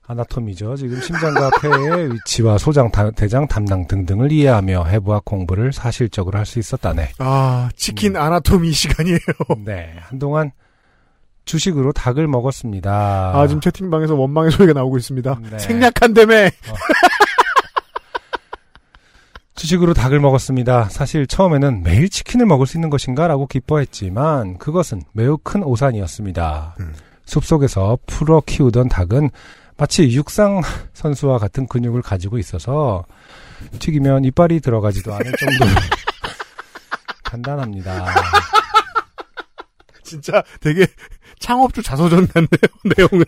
아나토미죠. 0.07 0.75
지금 0.75 1.01
심장과 1.01 1.49
폐의 1.61 2.13
위치와 2.13 2.57
소장, 2.59 2.91
다- 2.91 3.09
대장, 3.11 3.47
담낭 3.47 3.87
등등을 3.87 4.31
이해하며 4.31 4.85
해부학 4.85 5.25
공부를 5.25 5.73
사실적으로 5.73 6.37
할 6.37 6.45
수 6.45 6.59
있었다네. 6.59 7.09
아, 7.17 7.69
치킨 7.75 8.15
아나토미 8.15 8.71
시간이에요. 8.71 9.17
네, 9.65 9.95
한동안 10.01 10.51
주식으로 11.45 11.91
닭을 11.91 12.27
먹었습니다. 12.27 13.31
아, 13.35 13.47
지금 13.47 13.61
채팅방에서 13.61 14.13
원망의 14.15 14.51
소리가 14.51 14.73
나오고 14.73 14.97
있습니다. 14.97 15.39
네. 15.51 15.57
생략한다며. 15.59 16.33
주식으로 19.55 19.93
닭을 19.93 20.19
먹었습니다. 20.19 20.89
사실 20.89 21.25
처음에는 21.27 21.81
매일 21.83 22.09
치킨을 22.09 22.45
먹을 22.45 22.67
수 22.67 22.77
있는 22.77 22.89
것인가라고 22.89 23.47
기뻐했지만 23.47 24.57
그것은 24.57 25.01
매우 25.13 25.37
큰 25.41 25.63
오산이었습니다. 25.63 26.75
음. 26.81 26.93
숲속에서 27.25 27.97
풀어 28.05 28.41
키우던 28.45 28.89
닭은 28.89 29.29
마치 29.77 30.09
육상 30.11 30.61
선수와 30.93 31.37
같은 31.37 31.67
근육을 31.67 32.01
가지고 32.01 32.37
있어서 32.37 33.03
튀기면 33.79 34.25
이빨이 34.25 34.59
들어가지도 34.59 35.13
않을 35.13 35.33
정도로 35.37 35.71
간단합니다. 37.23 38.05
진짜 40.03 40.43
되게 40.61 40.85
창업주 41.39 41.81
자서전 41.81 42.27
같네요, 42.27 42.47
내용은. 42.95 43.25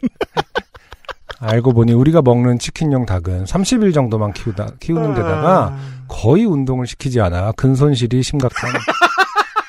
알고 1.40 1.74
보니 1.74 1.94
우리가 1.94 2.22
먹는 2.22 2.60
치킨용 2.60 3.06
닭은 3.06 3.46
30일 3.46 3.94
정도만 3.94 4.34
키우다, 4.34 4.68
키우는 4.80 5.14
데다가 5.16 5.68
아, 5.74 6.06
거의 6.08 6.46
운동을 6.46 6.88
시키지 6.88 7.20
않아 7.22 7.52
근손실이 7.54 8.24
심각한 8.24 8.72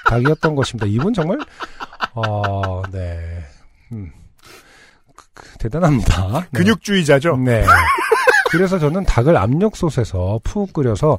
닭이었던 0.07 0.55
것입니다. 0.55 0.87
이분 0.87 1.13
정말 1.13 1.39
어, 2.15 2.83
네. 2.91 3.48
음. 5.39 5.43
그- 5.45 5.53
그, 5.53 5.59
대단합니다. 5.59 6.41
네. 6.53 6.59
근육주의자죠. 6.59 7.37
네. 7.39 7.65
그래서 8.51 8.79
저는 8.79 9.05
닭을 9.05 9.37
압력솥에서 9.37 10.41
푹 10.43 10.73
끓여서 10.73 11.19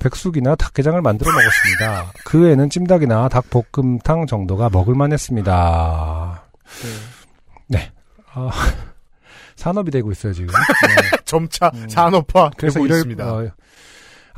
백숙이나 0.00 0.54
닭게장을 0.56 1.00
만들어 1.02 1.30
먹었습니다. 1.30 2.12
그 2.24 2.40
외에는 2.44 2.70
찜닭이나 2.70 3.28
닭볶음탕 3.28 4.26
정도가 4.26 4.68
먹을만 4.70 5.12
했습니다. 5.12 6.42
네. 7.68 7.90
아, 8.32 8.50
산업이 9.56 9.90
되고 9.90 10.10
있어요, 10.12 10.32
지금. 10.32 10.48
네. 10.54 11.18
점차 11.24 11.70
음. 11.74 11.88
산업화 11.88 12.50
그래서 12.56 12.74
되고 12.74 12.86
이럴, 12.86 12.98
있습니다. 12.98 13.24
어, 13.32 13.48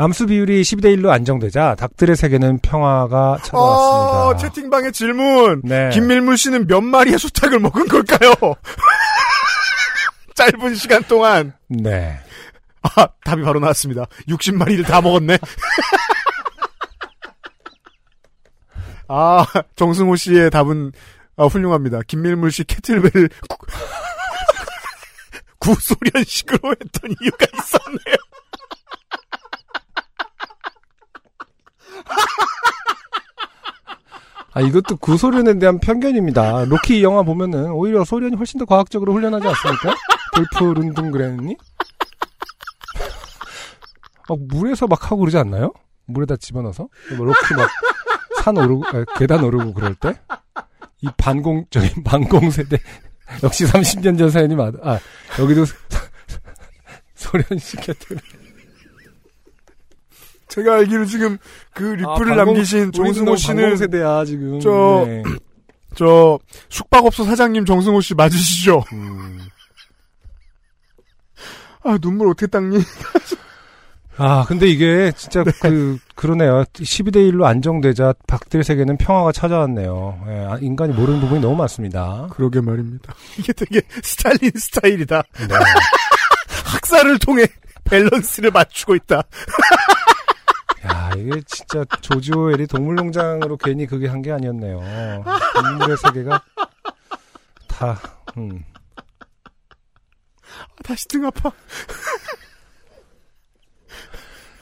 암수 0.02 0.26
비율이 0.28 0.62
12대 0.62 0.96
1로 0.96 1.10
안정되자 1.10 1.74
닭들의 1.74 2.16
세계는 2.16 2.60
평화가 2.60 3.36
찾아왔습니다. 3.42 4.26
어, 4.28 4.34
채팅방의 4.36 4.92
질문. 4.92 5.60
네. 5.62 5.90
김밀물 5.90 6.38
씨는 6.38 6.66
몇 6.66 6.80
마리의 6.80 7.18
수탉을 7.18 7.58
먹은 7.58 7.86
걸까요? 7.86 8.32
짧은 10.34 10.74
시간 10.76 11.02
동안. 11.04 11.52
네. 11.68 12.18
아, 12.82 13.08
답이 13.24 13.42
바로 13.42 13.60
나왔습니다. 13.60 14.06
60마리를 14.26 14.86
다 14.86 15.02
먹었네. 15.02 15.36
아, 19.08 19.44
정승호 19.76 20.16
씨의 20.16 20.50
답은 20.50 20.92
아, 21.36 21.44
훌륭합니다. 21.44 22.00
김밀물 22.06 22.50
씨 22.52 22.64
캐틀벨을 22.64 23.28
구- 23.48 23.66
구소련식으로 25.74 26.70
했던 26.70 27.14
이유가 27.20 27.46
있었네요. 27.54 28.16
아, 34.52 34.60
이것도 34.60 34.96
구소련에 34.96 35.58
대한 35.58 35.78
편견입니다. 35.78 36.64
로키 36.64 37.02
영화 37.02 37.22
보면은 37.22 37.70
오히려 37.70 38.04
소련이 38.04 38.36
훨씬 38.36 38.58
더 38.58 38.64
과학적으로 38.64 39.12
훈련하지 39.12 39.46
않습니까? 39.46 39.94
돌프 40.34 40.80
룬둥그렌이? 40.80 41.56
막 44.28 44.38
물에서 44.48 44.86
막 44.86 45.04
하고 45.06 45.18
그러지 45.18 45.38
않나요? 45.38 45.72
물에다 46.06 46.36
집어넣어서? 46.36 46.88
뭐 47.16 47.26
로키 47.26 47.54
막 47.54 47.68
산 48.42 48.56
오르고, 48.56 48.84
아, 48.86 49.04
계단 49.16 49.44
오르고 49.44 49.74
그럴 49.74 49.94
때? 49.94 50.14
이 51.02 51.08
반공적인 51.16 52.04
반공세대. 52.04 52.78
역시 53.42 53.64
30년 53.64 54.18
전 54.18 54.30
사연이 54.30 54.54
맞아. 54.54 54.78
아, 54.82 54.98
여기도 55.38 55.64
소련식 57.14 57.80
캐틀. 57.80 58.18
제가 60.50 60.74
알기로 60.76 61.04
지금 61.06 61.38
그 61.72 61.82
리플을 61.84 62.06
아, 62.08 62.14
반공- 62.14 62.36
남기신 62.36 62.92
정승호 62.92 63.36
씨는 63.36 63.76
세대야 63.76 64.24
지금. 64.24 64.60
저- 64.60 65.04
네. 65.06 65.22
저 65.96 66.38
숙박업소 66.68 67.24
사장님 67.24 67.64
정승호 67.64 68.00
씨 68.00 68.14
맞으시죠? 68.14 68.84
음. 68.92 69.40
아 71.82 71.96
눈물 72.00 72.28
어떻게 72.28 72.46
닦니? 72.46 72.78
아 74.18 74.44
근데 74.46 74.66
이게 74.68 75.12
진짜 75.16 75.42
그 75.62 75.98
그러네요. 76.14 76.64
12대 76.74 77.16
1로 77.32 77.44
안정되자 77.44 78.12
박들 78.26 78.62
세계는 78.62 78.98
평화가 78.98 79.32
찾아왔네요. 79.32 80.24
예, 80.28 80.32
아, 80.50 80.58
인간이 80.60 80.92
모르는 80.92 81.20
부분이 81.20 81.40
너무 81.40 81.56
많습니다. 81.56 82.28
그러게 82.32 82.60
말입니다. 82.60 83.14
이게 83.38 83.52
되게 83.54 83.80
스탈린 84.02 84.52
스타일이다. 84.54 85.22
네. 85.38 85.46
학살을 86.66 87.18
통해 87.18 87.46
밸런스를 87.84 88.50
맞추고 88.50 88.94
있다. 88.96 89.22
야 90.86 91.10
이게 91.16 91.42
진짜 91.46 91.84
조지 92.00 92.32
오웰이 92.32 92.66
동물농장으로 92.66 93.56
괜히 93.58 93.86
그게 93.86 94.08
한 94.08 94.22
게 94.22 94.32
아니었네요. 94.32 94.80
동물의 95.54 95.96
세계가 95.98 96.42
다 97.68 97.98
음. 98.38 98.64
다시 100.82 101.06
등 101.08 101.26
아파. 101.26 101.50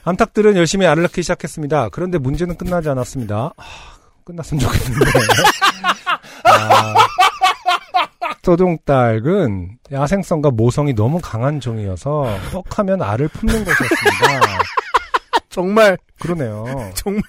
암탉들은 0.05 0.57
열심히 0.57 0.87
알을 0.87 1.03
낳기 1.05 1.23
시작했습니다. 1.23 1.91
그런데 1.91 2.19
문제는 2.19 2.57
끝나지 2.57 2.89
않았습니다. 2.89 3.53
아, 3.57 3.65
끝났으면 4.25 4.61
좋겠는데. 4.61 5.05
아, 6.45 6.95
떠동닭은 8.43 9.79
야생성과 9.93 10.51
모성이 10.53 10.95
너무 10.95 11.21
강한 11.23 11.61
종이어서 11.61 12.25
뻑하면 12.53 13.03
알을 13.03 13.29
품는 13.29 13.65
것이었습니다. 13.65 14.59
정말 15.59 15.99
그러네요. 16.21 16.65
정말 16.95 17.23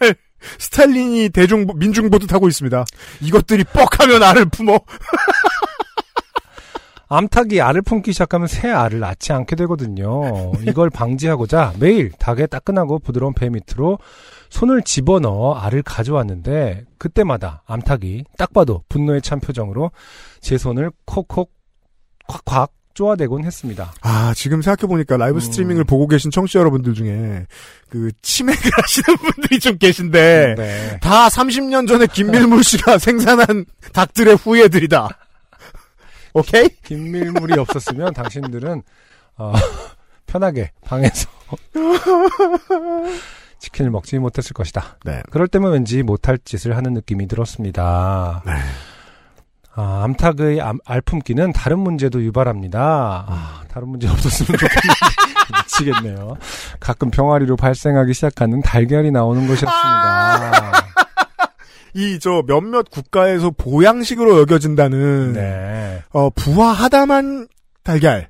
스탈린이 0.59 1.29
대중 1.29 1.65
민중보드 1.75 2.27
타고 2.27 2.47
있습니다. 2.47 2.85
이것들이 3.21 3.63
뻑하면 3.63 4.21
알을 4.21 4.45
품어. 4.45 4.79
암탉이 7.11 7.59
알을 7.59 7.81
품기 7.81 8.13
시작하면 8.13 8.47
새 8.47 8.69
알을 8.69 8.99
낳지 8.99 9.33
않게 9.33 9.55
되거든요. 9.55 10.51
이걸 10.67 10.91
방지하고자 10.91 11.73
매일 11.79 12.11
닭의 12.11 12.49
따끈하고 12.49 12.99
부드러운 12.99 13.33
배 13.33 13.49
밑으로 13.49 13.97
손을 14.51 14.83
집어넣어 14.83 15.55
알을 15.55 15.81
가져왔는데 15.81 16.85
그때마다 16.99 17.63
암탉이 17.65 18.25
딱 18.37 18.53
봐도 18.53 18.83
분노에 18.89 19.21
찬 19.21 19.39
표정으로 19.39 19.89
제 20.39 20.59
손을 20.59 20.91
콕콕 21.05 21.51
콱콱 22.27 22.73
쪼아대곤 22.99 23.45
했습니다. 23.45 23.93
아, 24.01 24.33
지금 24.35 24.61
생각해보니까 24.61 25.15
라이브 25.15 25.37
음. 25.37 25.39
스트리밍을 25.39 25.85
보고 25.85 26.05
계신 26.05 26.31
청취자 26.31 26.59
여러분들 26.59 26.93
중에 26.93 27.47
그 27.87 28.11
치맥을 28.21 28.59
하시는 28.75 29.17
분들이 29.17 29.57
좀 29.57 29.77
계신데 29.77 30.55
네. 30.57 30.99
다 30.99 31.29
30년 31.29 31.87
전에 31.87 32.07
김밀물 32.07 32.61
씨가 32.61 32.97
생산한 32.99 33.65
닭들의 33.93 34.35
후예들이다. 34.35 35.07
오케이? 36.33 36.67
긴밀물이 36.83 37.57
없었으면 37.57 38.13
당신들은 38.13 38.83
어, 39.37 39.53
편하게 40.25 40.71
방에서 40.83 41.29
치킨을 43.59 43.91
먹지 43.91 44.19
못했을 44.19 44.51
것이다. 44.53 44.97
네. 45.05 45.23
그럴 45.31 45.47
때면 45.47 45.71
왠지 45.71 46.03
못할 46.03 46.37
짓을 46.37 46.75
하는 46.75 46.93
느낌이 46.95 47.29
들었습니다. 47.29 48.43
네. 48.45 48.51
아, 49.75 50.03
암탉의 50.03 50.61
암- 50.61 50.79
알품기는 50.85 51.53
다른 51.53 51.79
문제도 51.79 52.21
유발합니다. 52.21 53.25
아, 53.27 53.61
다른 53.69 53.89
문제 53.89 54.07
없었으면 54.09 54.57
좋겠는데 54.57 54.87
미치겠네요. 55.63 56.37
가끔 56.79 57.09
병아리로 57.11 57.55
발생하기 57.55 58.13
시작하는 58.13 58.61
달걀이 58.61 59.11
나오는 59.11 59.41
것이었습니다. 59.47 60.71
이 61.95 62.19
저 62.19 62.43
몇몇 62.45 62.89
국가에서 62.91 63.49
보양식으로 63.51 64.39
여겨진다는 64.41 65.33
네. 65.33 66.03
어, 66.11 66.29
부화하다만 66.29 67.47
달걀. 67.83 68.29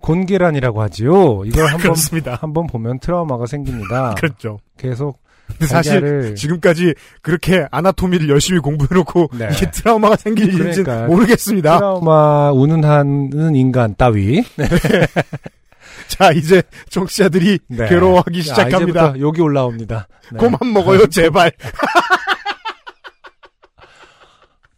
곤계란이라고 0.00 0.80
하지요. 0.82 1.44
이걸 1.44 1.64
한번 1.66 1.80
그렇습니다. 1.80 2.38
한번 2.40 2.66
보면 2.66 3.00
트라우마가 3.00 3.46
생깁니다. 3.46 4.14
그렇죠. 4.18 4.58
계속 4.78 5.19
근데 5.50 5.66
사실 5.66 6.34
지금까지 6.34 6.94
그렇게 7.22 7.66
아나토미를 7.70 8.28
열심히 8.28 8.60
공부해놓고 8.60 9.30
네. 9.38 9.48
이게 9.52 9.70
트라우마가 9.70 10.16
생길 10.16 10.44
일인지 10.52 10.82
그러니까요. 10.82 11.06
모르겠습니다. 11.08 11.76
트라우마 11.78 12.52
운운하는 12.52 13.54
인간 13.56 13.94
따위 13.96 14.42
네. 14.56 14.68
자 16.08 16.32
이제 16.32 16.62
청취자들이 16.88 17.58
네. 17.68 17.88
괴로워하기 17.88 18.38
아, 18.40 18.42
시작합니다. 18.42 18.80
이제부터 19.10 19.18
욕이 19.20 19.40
올라옵니다. 19.40 20.08
네. 20.32 20.38
그만 20.38 20.58
먹어요 20.72 21.06
제발. 21.12 21.52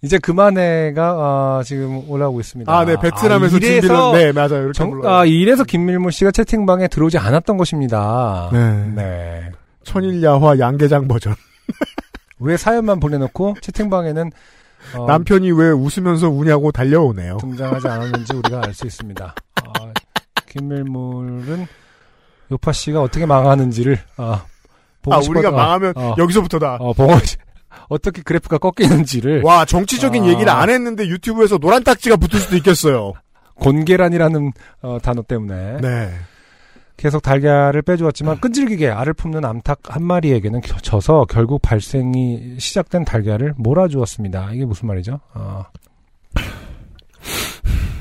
이제 0.04 0.18
그만해가 0.18 1.12
어, 1.58 1.62
지금 1.64 2.02
올라오고 2.10 2.40
있습니다. 2.40 2.76
아 2.76 2.84
네 2.84 2.96
베트남에서 3.00 3.56
아, 3.56 3.60
진비는 3.60 4.12
네 4.14 4.32
맞아요 4.32 4.56
이렇게 4.64 4.72
정. 4.72 5.00
아, 5.04 5.24
이래서 5.24 5.62
김밀물 5.62 6.10
씨가 6.10 6.32
채팅방에 6.32 6.88
들어오지 6.88 7.18
않았던 7.18 7.56
것입니다. 7.56 8.50
네. 8.52 8.86
네. 8.96 9.50
천일야화 9.84 10.58
양계장 10.58 11.08
버전. 11.08 11.34
왜 12.40 12.56
사연만 12.56 13.00
보내놓고 13.00 13.56
채팅방에는 13.60 14.30
어, 14.96 15.06
남편이 15.06 15.52
왜 15.52 15.70
웃으면서 15.70 16.28
우냐고 16.28 16.72
달려오네요. 16.72 17.36
등장하지 17.38 17.86
않았는지 17.86 18.34
우리가 18.34 18.62
알 18.64 18.74
수 18.74 18.84
있습니다. 18.86 19.34
아, 19.56 19.92
김밀물은 20.48 21.66
요파 22.50 22.72
씨가 22.72 23.00
어떻게 23.00 23.24
망하는지를 23.26 23.98
아, 24.16 24.44
보고 25.02 25.16
아 25.16 25.20
싶어- 25.20 25.30
우리가 25.30 25.48
어, 25.50 25.52
망하면 25.52 25.92
어, 25.96 26.14
여기서부터다. 26.18 26.78
어, 26.80 26.92
씨 27.24 27.36
어떻게 27.88 28.22
그래프가 28.22 28.58
꺾이는지를 28.58 29.42
와 29.42 29.64
정치적인 29.64 30.24
아. 30.24 30.26
얘기를 30.26 30.50
안 30.50 30.68
했는데 30.68 31.06
유튜브에서 31.06 31.58
노란 31.58 31.84
딱지가 31.84 32.16
붙을 32.16 32.40
수도 32.40 32.56
있겠어요. 32.56 33.12
곤계란이라는 33.54 34.52
어, 34.82 34.98
단어 35.02 35.22
때문에 35.22 35.78
네. 35.80 36.12
계속 37.02 37.20
달걀을 37.20 37.82
빼주었지만 37.82 38.38
끈질기게 38.38 38.88
알을 38.88 39.12
품는 39.14 39.44
암탉 39.44 39.80
한 39.88 40.04
마리에게는 40.04 40.60
겨- 40.60 40.76
져서 40.78 41.24
결국 41.28 41.60
발생이 41.60 42.60
시작된 42.60 43.04
달걀을 43.04 43.54
몰아주었습니다. 43.56 44.52
이게 44.52 44.64
무슨 44.64 44.86
말이죠? 44.86 45.18
어. 45.34 45.64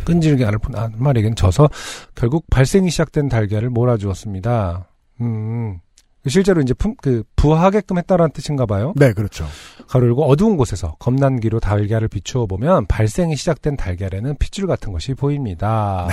끈질기게 0.06 0.46
알을 0.46 0.60
품는 0.60 0.80
한 0.80 0.94
마리에게는 0.98 1.36
져서 1.36 1.68
결국 2.14 2.46
발생이 2.52 2.92
시작된 2.92 3.28
달걀을 3.28 3.72
몰아주었습니다. 3.72 4.88
음. 5.22 5.80
실제로 6.28 6.62
이제 6.62 6.76
품, 6.76 6.94
그, 7.02 7.24
부하게끔 7.36 7.98
했다라는 7.98 8.32
뜻인가 8.34 8.68
봐요. 8.68 8.94
네 8.96 9.14
그렇죠. 9.14 9.48
가로 9.88 10.06
열고 10.06 10.26
어두운 10.26 10.58
곳에서 10.58 10.94
검난기로 11.00 11.60
달걀을 11.60 12.08
비추어 12.08 12.46
보면 12.46 12.86
발생이 12.86 13.36
시작된 13.36 13.78
달걀에는 13.78 14.36
핏줄 14.38 14.68
같은 14.68 14.94
것이 14.94 15.16
보입니다. 15.16 16.08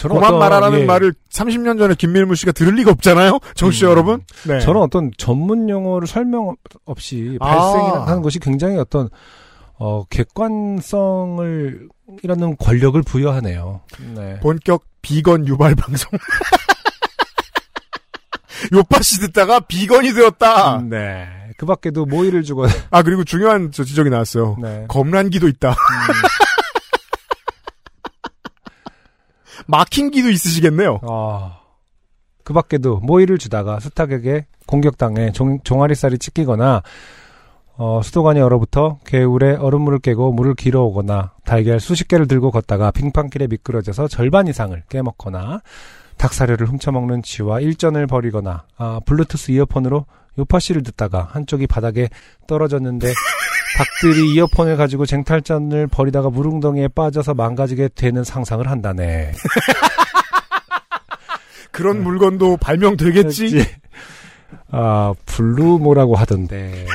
저는 0.00 0.16
어떤- 0.16 0.38
말하라는 0.38 0.80
예, 0.80 0.84
말을 0.84 1.14
30년 1.30 1.78
전에 1.78 1.94
김밀물 1.94 2.36
씨가 2.36 2.52
들을 2.52 2.74
리가 2.74 2.90
없잖아요. 2.92 3.38
정치자 3.54 3.86
음. 3.86 3.90
여러분. 3.90 4.22
네. 4.46 4.60
저는 4.60 4.80
어떤 4.80 5.10
전문 5.16 5.68
용어를 5.68 6.06
설명 6.08 6.54
없이 6.84 7.36
아. 7.40 7.46
발생이라는 7.54 8.22
것이 8.22 8.38
굉장히 8.38 8.76
어떤 8.78 9.08
어 9.78 10.04
객관성을 10.10 11.88
이라는 12.22 12.56
권력을 12.56 13.00
부여하네요. 13.02 13.80
네. 14.14 14.40
본격 14.40 14.84
비건 15.02 15.46
유발 15.46 15.74
방송. 15.74 16.10
요파 18.72 19.02
씨 19.02 19.20
듣다가 19.20 19.60
비건이 19.60 20.12
되었다. 20.14 20.78
음, 20.78 20.88
네. 20.88 21.26
그 21.58 21.66
밖에도 21.66 22.04
모이를 22.06 22.42
주고 22.42 22.66
아 22.90 23.02
그리고 23.02 23.24
중요한 23.24 23.70
저 23.72 23.84
지적이 23.84 24.10
나왔어요. 24.10 24.56
네. 24.60 24.84
검란기도 24.88 25.48
있다. 25.48 25.70
음, 25.70 25.74
막힌 29.66 30.10
기도 30.10 30.30
있으시겠네요. 30.30 31.00
아. 31.02 31.58
그 32.44 32.52
밖에도 32.52 32.98
모이를 33.00 33.38
주다가 33.38 33.80
수탉에게 33.80 34.46
공격당해 34.66 35.32
종, 35.32 35.58
종아리살이 35.64 36.18
찢기거나 36.18 36.82
어, 37.78 38.00
수도관이 38.02 38.40
얼어붙어 38.40 39.00
개울에 39.04 39.54
얼음물을 39.56 39.98
깨고 39.98 40.32
물을 40.32 40.54
길어오거나 40.54 41.32
달걀 41.44 41.78
수십 41.78 42.08
개를 42.08 42.26
들고 42.26 42.50
걷다가 42.50 42.90
빙판길에 42.90 43.48
미끄러져서 43.48 44.08
절반 44.08 44.46
이상을 44.46 44.80
깨먹거나 44.88 45.60
닭사료를 46.16 46.68
훔쳐먹는 46.68 47.22
쥐와 47.22 47.60
일전을 47.60 48.06
벌이거나 48.06 48.64
아, 48.78 49.00
블루투스 49.04 49.50
이어폰으로 49.50 50.06
요파씨를 50.38 50.82
듣다가 50.84 51.28
한쪽이 51.32 51.66
바닥에 51.66 52.08
떨어졌는데 52.46 53.12
닭들이 53.76 54.32
이어폰을 54.34 54.76
가지고 54.76 55.04
쟁탈전을 55.04 55.88
벌이다가 55.88 56.30
물웅덩이에 56.30 56.88
빠져서 56.88 57.34
망가지게 57.34 57.90
되는 57.94 58.24
상상을 58.24 58.66
한다네. 58.68 59.32
그런 61.70 62.02
물건도 62.02 62.56
발명되겠지. 62.56 63.64
아, 64.70 65.12
블루모라고 65.26 66.16
하던데. 66.16 66.86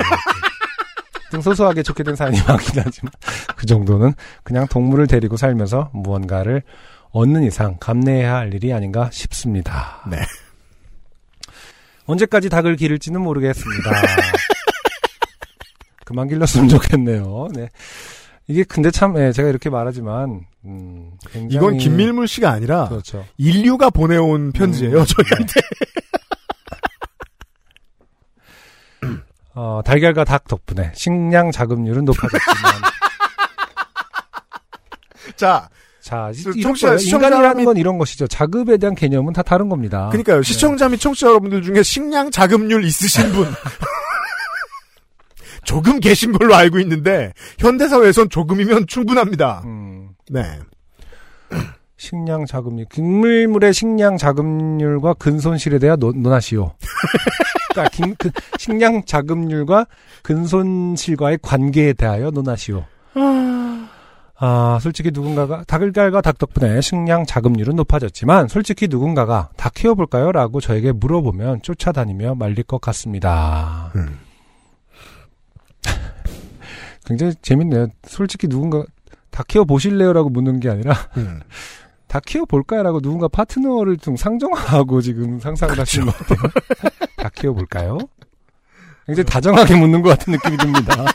좀 1.31 1.41
소소하게 1.41 1.83
좋게 1.83 2.03
된 2.03 2.15
사연이 2.15 2.37
많긴 2.47 2.81
하지만, 2.83 3.11
그 3.55 3.65
정도는 3.65 4.13
그냥 4.43 4.67
동물을 4.67 5.07
데리고 5.07 5.37
살면서 5.37 5.91
무언가를 5.93 6.63
얻는 7.11 7.43
이상 7.43 7.77
감내해야 7.79 8.35
할 8.35 8.53
일이 8.53 8.73
아닌가 8.73 9.09
싶습니다. 9.11 10.01
네. 10.09 10.17
언제까지 12.05 12.49
닭을 12.49 12.75
기를지는 12.75 13.21
모르겠습니다. 13.21 13.91
그만 16.11 16.27
길렀으면 16.27 16.69
좋겠네요. 16.69 17.47
네. 17.55 17.69
이게 18.47 18.63
근데 18.63 18.91
참, 18.91 19.17
예, 19.17 19.31
제가 19.31 19.49
이렇게 19.49 19.69
말하지만, 19.69 20.41
음. 20.65 21.11
이건 21.49 21.77
김밀물 21.77 22.27
씨가 22.27 22.51
아니라 22.51 22.89
그렇죠. 22.89 23.25
인류가 23.37 23.89
보내온 23.89 24.51
편지예요. 24.51 24.99
음, 24.99 25.05
저희한테. 25.05 25.61
어, 29.53 29.81
달걀과 29.83 30.23
닭 30.23 30.47
덕분에 30.47 30.91
식량 30.95 31.51
자급률은 31.51 32.05
높아졌지만 32.05 32.55
자, 35.35 35.67
자 36.01 36.31
청취자- 36.33 37.05
인간이라는 37.05 37.57
및- 37.57 37.65
건 37.65 37.75
이런 37.77 37.97
것이죠. 37.97 38.27
자급에 38.27 38.77
대한 38.77 38.95
개념은 38.95 39.33
다 39.33 39.41
다른 39.43 39.67
겁니다. 39.67 40.07
그러니까요. 40.09 40.37
네. 40.37 40.43
시청자 40.43 40.87
및 40.87 40.99
청취자 41.01 41.27
여러분들 41.27 41.63
중에 41.63 41.83
식량 41.83 42.31
자급률 42.31 42.85
있으신 42.85 43.29
분 43.33 43.45
조금 45.63 45.99
계신 45.99 46.31
걸로 46.31 46.55
알고 46.55 46.79
있는데 46.79 47.33
현대사회에선 47.59 48.29
조금이면 48.29 48.87
충분합니다. 48.87 49.61
음, 49.65 50.09
네. 50.29 50.43
식량 51.97 52.45
자급률, 52.45 52.87
김물물의 52.91 53.73
식량 53.73 54.17
자급률과 54.17 55.13
근손실에 55.15 55.77
대한 55.79 55.99
논, 55.99 56.21
논하시오. 56.23 56.73
그러니까 57.71 57.89
김- 57.95 58.15
그 58.17 58.31
식량 58.57 59.03
자급률과 59.05 59.85
근손실과의 60.23 61.39
관계에 61.41 61.93
대하여 61.93 62.31
논하시오. 62.31 62.83
아, 64.43 64.79
솔직히 64.81 65.11
누군가가 65.13 65.63
닭을갈과 65.67 66.21
닭 66.21 66.39
덕분에 66.39 66.81
식량 66.81 67.27
자급률은 67.27 67.75
높아졌지만 67.75 68.47
솔직히 68.47 68.87
누군가가 68.89 69.49
닭 69.55 69.75
키워볼까요? 69.75 70.31
라고 70.31 70.59
저에게 70.59 70.91
물어보면 70.93 71.61
쫓아다니며 71.61 72.33
말릴 72.33 72.63
것 72.63 72.81
같습니다. 72.81 73.91
음. 73.95 74.17
굉장히 77.11 77.33
재밌네요. 77.41 77.87
솔직히 78.07 78.47
누군가 78.47 78.85
닭 79.29 79.47
키워 79.47 79.65
보실래요? 79.65 80.13
라고 80.13 80.29
묻는 80.29 80.59
게 80.59 80.69
아니라 80.69 80.93
음. 81.17 81.41
닭 82.07 82.23
키워 82.25 82.45
볼까요? 82.45 82.83
라고 82.83 82.99
누군가 83.01 83.27
파트너를 83.27 83.97
좀 83.97 84.15
상정하고 84.15 85.01
지금 85.01 85.39
상상을 85.39 85.77
하시는 85.77 86.05
것 86.05 86.17
같아요. 86.17 86.39
닭 87.17 87.33
키워 87.33 87.53
볼까요? 87.53 87.97
굉장히 89.05 89.25
다정하게 89.25 89.75
묻는 89.75 90.01
것 90.01 90.09
같은 90.09 90.31
느낌이 90.33 90.57
듭니다. 90.57 91.05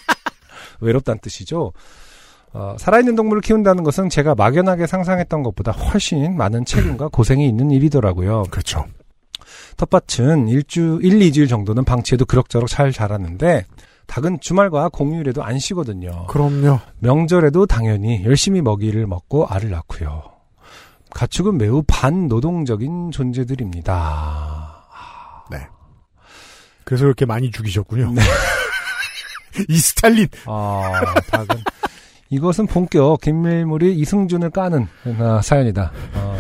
외롭다는 0.81 1.19
뜻이죠. 1.21 1.73
어, 2.53 2.77
살아있는 2.79 3.15
동물을 3.17 3.43
키운다는 3.43 3.85
것은 3.85 4.09
제가 4.09 4.35
막연하게 4.35 4.87
상상했던 4.87 5.43
것보다 5.43 5.73
훨씬 5.73 6.37
많은 6.37 6.65
책임과 6.65 7.09
고생이 7.09 7.47
있는 7.47 7.71
일이더라고요. 7.71 8.45
그렇죠. 8.51 8.87
텃밭은 9.77 10.49
일주, 10.49 10.99
1, 11.03 11.19
2주일 11.19 11.49
정도는 11.49 11.85
방치해도 11.85 12.25
그럭저럭 12.25 12.69
잘 12.69 12.93
자라는데 12.93 13.67
닭은 14.07 14.41
주말과 14.41 14.89
공휴일에도 14.91 15.43
안 15.43 15.59
쉬거든요. 15.59 16.27
그럼요. 16.27 16.81
명절에도 17.01 17.67
당연히 17.67 18.25
열심히 18.25 18.63
먹이를 18.63 19.07
먹고 19.07 19.47
알을 19.47 19.71
낳고요. 19.71 20.23
가축은 21.11 21.59
매우 21.59 21.83
반노동적인 21.87 23.11
존재들입니다. 23.11 24.77
그래서 26.87 27.03
그렇게 27.05 27.27
많이 27.27 27.51
죽이셨군요. 27.51 28.13
네. 28.13 28.23
이 29.69 29.77
스탈린. 29.77 30.29
아, 30.47 31.03
닭은 31.33 31.49
이것은 32.31 32.69
본격 32.69 33.21
김밀물이 33.21 33.99
이승준을 33.99 34.51
까는 34.51 34.87
아, 35.19 35.41
사연이다. 35.43 35.91
어, 36.15 36.39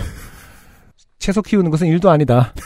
채소 1.18 1.42
키우는 1.42 1.72
것은 1.72 1.88
일도 1.88 2.10
아니다. 2.10 2.54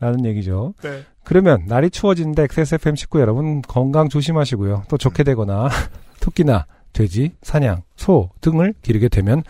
라는 0.00 0.24
얘기죠. 0.24 0.74
네. 0.82 1.06
그러면 1.28 1.62
날이 1.66 1.90
추워지는데 1.90 2.44
XSFM 2.44 2.96
식구 2.96 3.20
여러분 3.20 3.60
건강 3.60 4.08
조심하시고요. 4.08 4.84
또 4.88 4.96
좋게 4.96 5.24
되거나 5.24 5.68
토끼나 6.20 6.64
돼지, 6.94 7.32
사냥, 7.42 7.82
소 7.96 8.30
등을 8.40 8.72
기르게 8.80 9.10
되면 9.10 9.42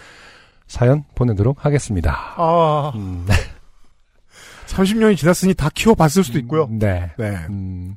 사연 0.67 1.05
보내도록 1.15 1.65
하겠습니다. 1.65 2.35
아, 2.37 2.91
음, 2.97 3.25
30년이 4.67 5.17
지났으니 5.17 5.55
다 5.55 5.71
키워봤을 5.73 6.25
수도 6.25 6.41
있고요. 6.41 6.67
네. 6.69 7.13
네. 7.17 7.47
음, 7.49 7.95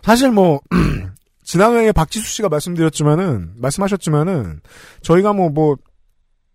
사실 0.00 0.30
뭐, 0.30 0.62
지난해에 1.44 1.92
박지수 1.92 2.26
씨가 2.26 2.48
말씀드렸지만은, 2.48 3.52
말씀하셨지만은, 3.56 4.60
저희가 5.02 5.34
뭐, 5.34 5.50
뭐, 5.50 5.76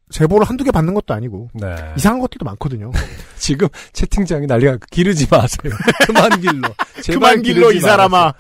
제보를 0.09 0.47
한두 0.47 0.63
개 0.63 0.71
받는 0.71 0.93
것도 0.93 1.13
아니고, 1.13 1.49
네. 1.53 1.75
이상한 1.95 2.19
것들도 2.19 2.45
많거든요. 2.45 2.91
지금 3.37 3.67
채팅창이 3.93 4.47
난리가 4.47 4.77
기르지 4.89 5.27
마세요. 5.29 5.73
그만. 6.05 6.29
제발 7.01 7.19
그만 7.19 7.41
길로 7.41 7.71
이 7.71 7.79
사람아. 7.79 8.33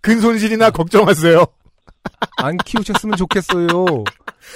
근 0.00 0.20
손실이나 0.20 0.70
걱정하세요. 0.70 1.44
안 2.38 2.56
키우셨으면 2.56 3.16
좋겠어요. 3.16 4.04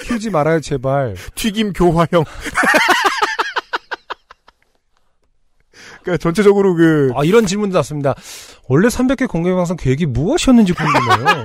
키우지 0.03 0.29
말아요, 0.29 0.59
제발. 0.59 1.15
튀김 1.35 1.73
교화형. 1.73 2.25
그러니까 6.03 6.17
전체적으로 6.21 6.73
그 6.75 7.11
아, 7.15 7.23
이런 7.23 7.45
질문도 7.45 7.77
났습니다. 7.77 8.15
원래 8.67 8.87
300회 8.87 9.27
공개방송 9.27 9.75
계획이 9.75 10.05
무엇이었는지 10.05 10.73
궁금해요. 10.73 11.43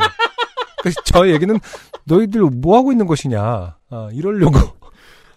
그래서 0.83 1.01
저 1.05 1.29
얘기는 1.29 1.59
너희들 2.05 2.40
뭐 2.42 2.77
하고 2.77 2.90
있는 2.90 3.07
것이냐. 3.07 3.40
아, 3.40 4.09
이러려고. 4.12 4.59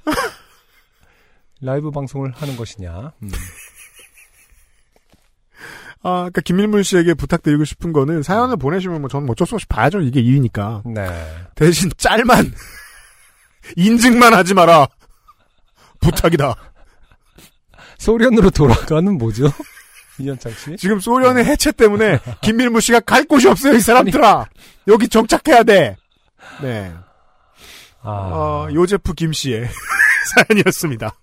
라이브 1.62 1.92
방송을 1.92 2.32
하는 2.32 2.58
것이냐. 2.58 3.14
음. 3.22 3.32
아, 6.02 6.10
그러니까 6.30 6.42
김밀물 6.42 6.84
씨에게 6.84 7.14
부탁드리고 7.14 7.64
싶은 7.64 7.94
거는 7.94 8.24
사연을 8.24 8.58
보내시면 8.58 9.02
뭐 9.02 9.08
저는 9.10 9.30
어쩔 9.30 9.46
수 9.46 9.56
없이 9.56 9.68
봐야죠. 9.68 10.02
이게 10.02 10.20
일이니까. 10.20 10.82
네. 10.86 11.08
대신 11.54 11.92
짤만 11.96 12.52
인증만 13.78 14.34
하지 14.34 14.56
마라. 14.56 14.88
부탁이다. 16.02 16.56
소련으로 18.00 18.50
돌아가는 18.50 19.16
뭐죠? 19.18 19.46
이현창 20.20 20.52
씨? 20.54 20.78
지금 20.78 21.00
소련의 21.00 21.46
해체 21.46 21.72
때문에 21.72 22.20
김밀무 22.42 22.82
씨가 22.82 23.02
갈 23.02 23.26
곳이 23.26 23.48
없어요, 23.48 23.74
이 23.74 23.80
사람들아. 23.80 24.48
여기 24.88 25.08
정착해야 25.08 25.64
돼. 25.64 25.98
네. 26.62 26.92
아, 28.02 28.10
어, 28.10 28.68
요제프 28.72 29.14
김 29.14 29.34
씨의 29.34 29.68
사연이었습니다. 30.48 31.14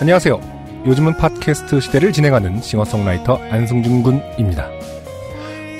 안녕하세요. 0.00 0.60
요즘은 0.86 1.16
팟캐스트 1.18 1.80
시대를 1.80 2.12
진행하는 2.12 2.62
싱어송라이터 2.62 3.36
안승준 3.50 4.02
군입니다. 4.02 4.70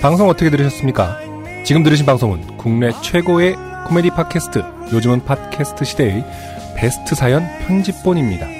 방송 0.03 0.29
어떻게 0.29 0.51
들으셨습니까? 0.51 1.19
지금 1.65 1.83
들으신 1.83 2.05
방송은 2.07 2.57
국내 2.57 2.91
최고의 3.03 3.57
코미디 3.87 4.11
팟캐스트 4.11 4.63
요즘은 4.93 5.25
팟캐스트 5.25 5.85
시대의 5.85 6.25
베스트 6.77 7.15
사연 7.15 7.47
편집본입니다. 7.61 8.60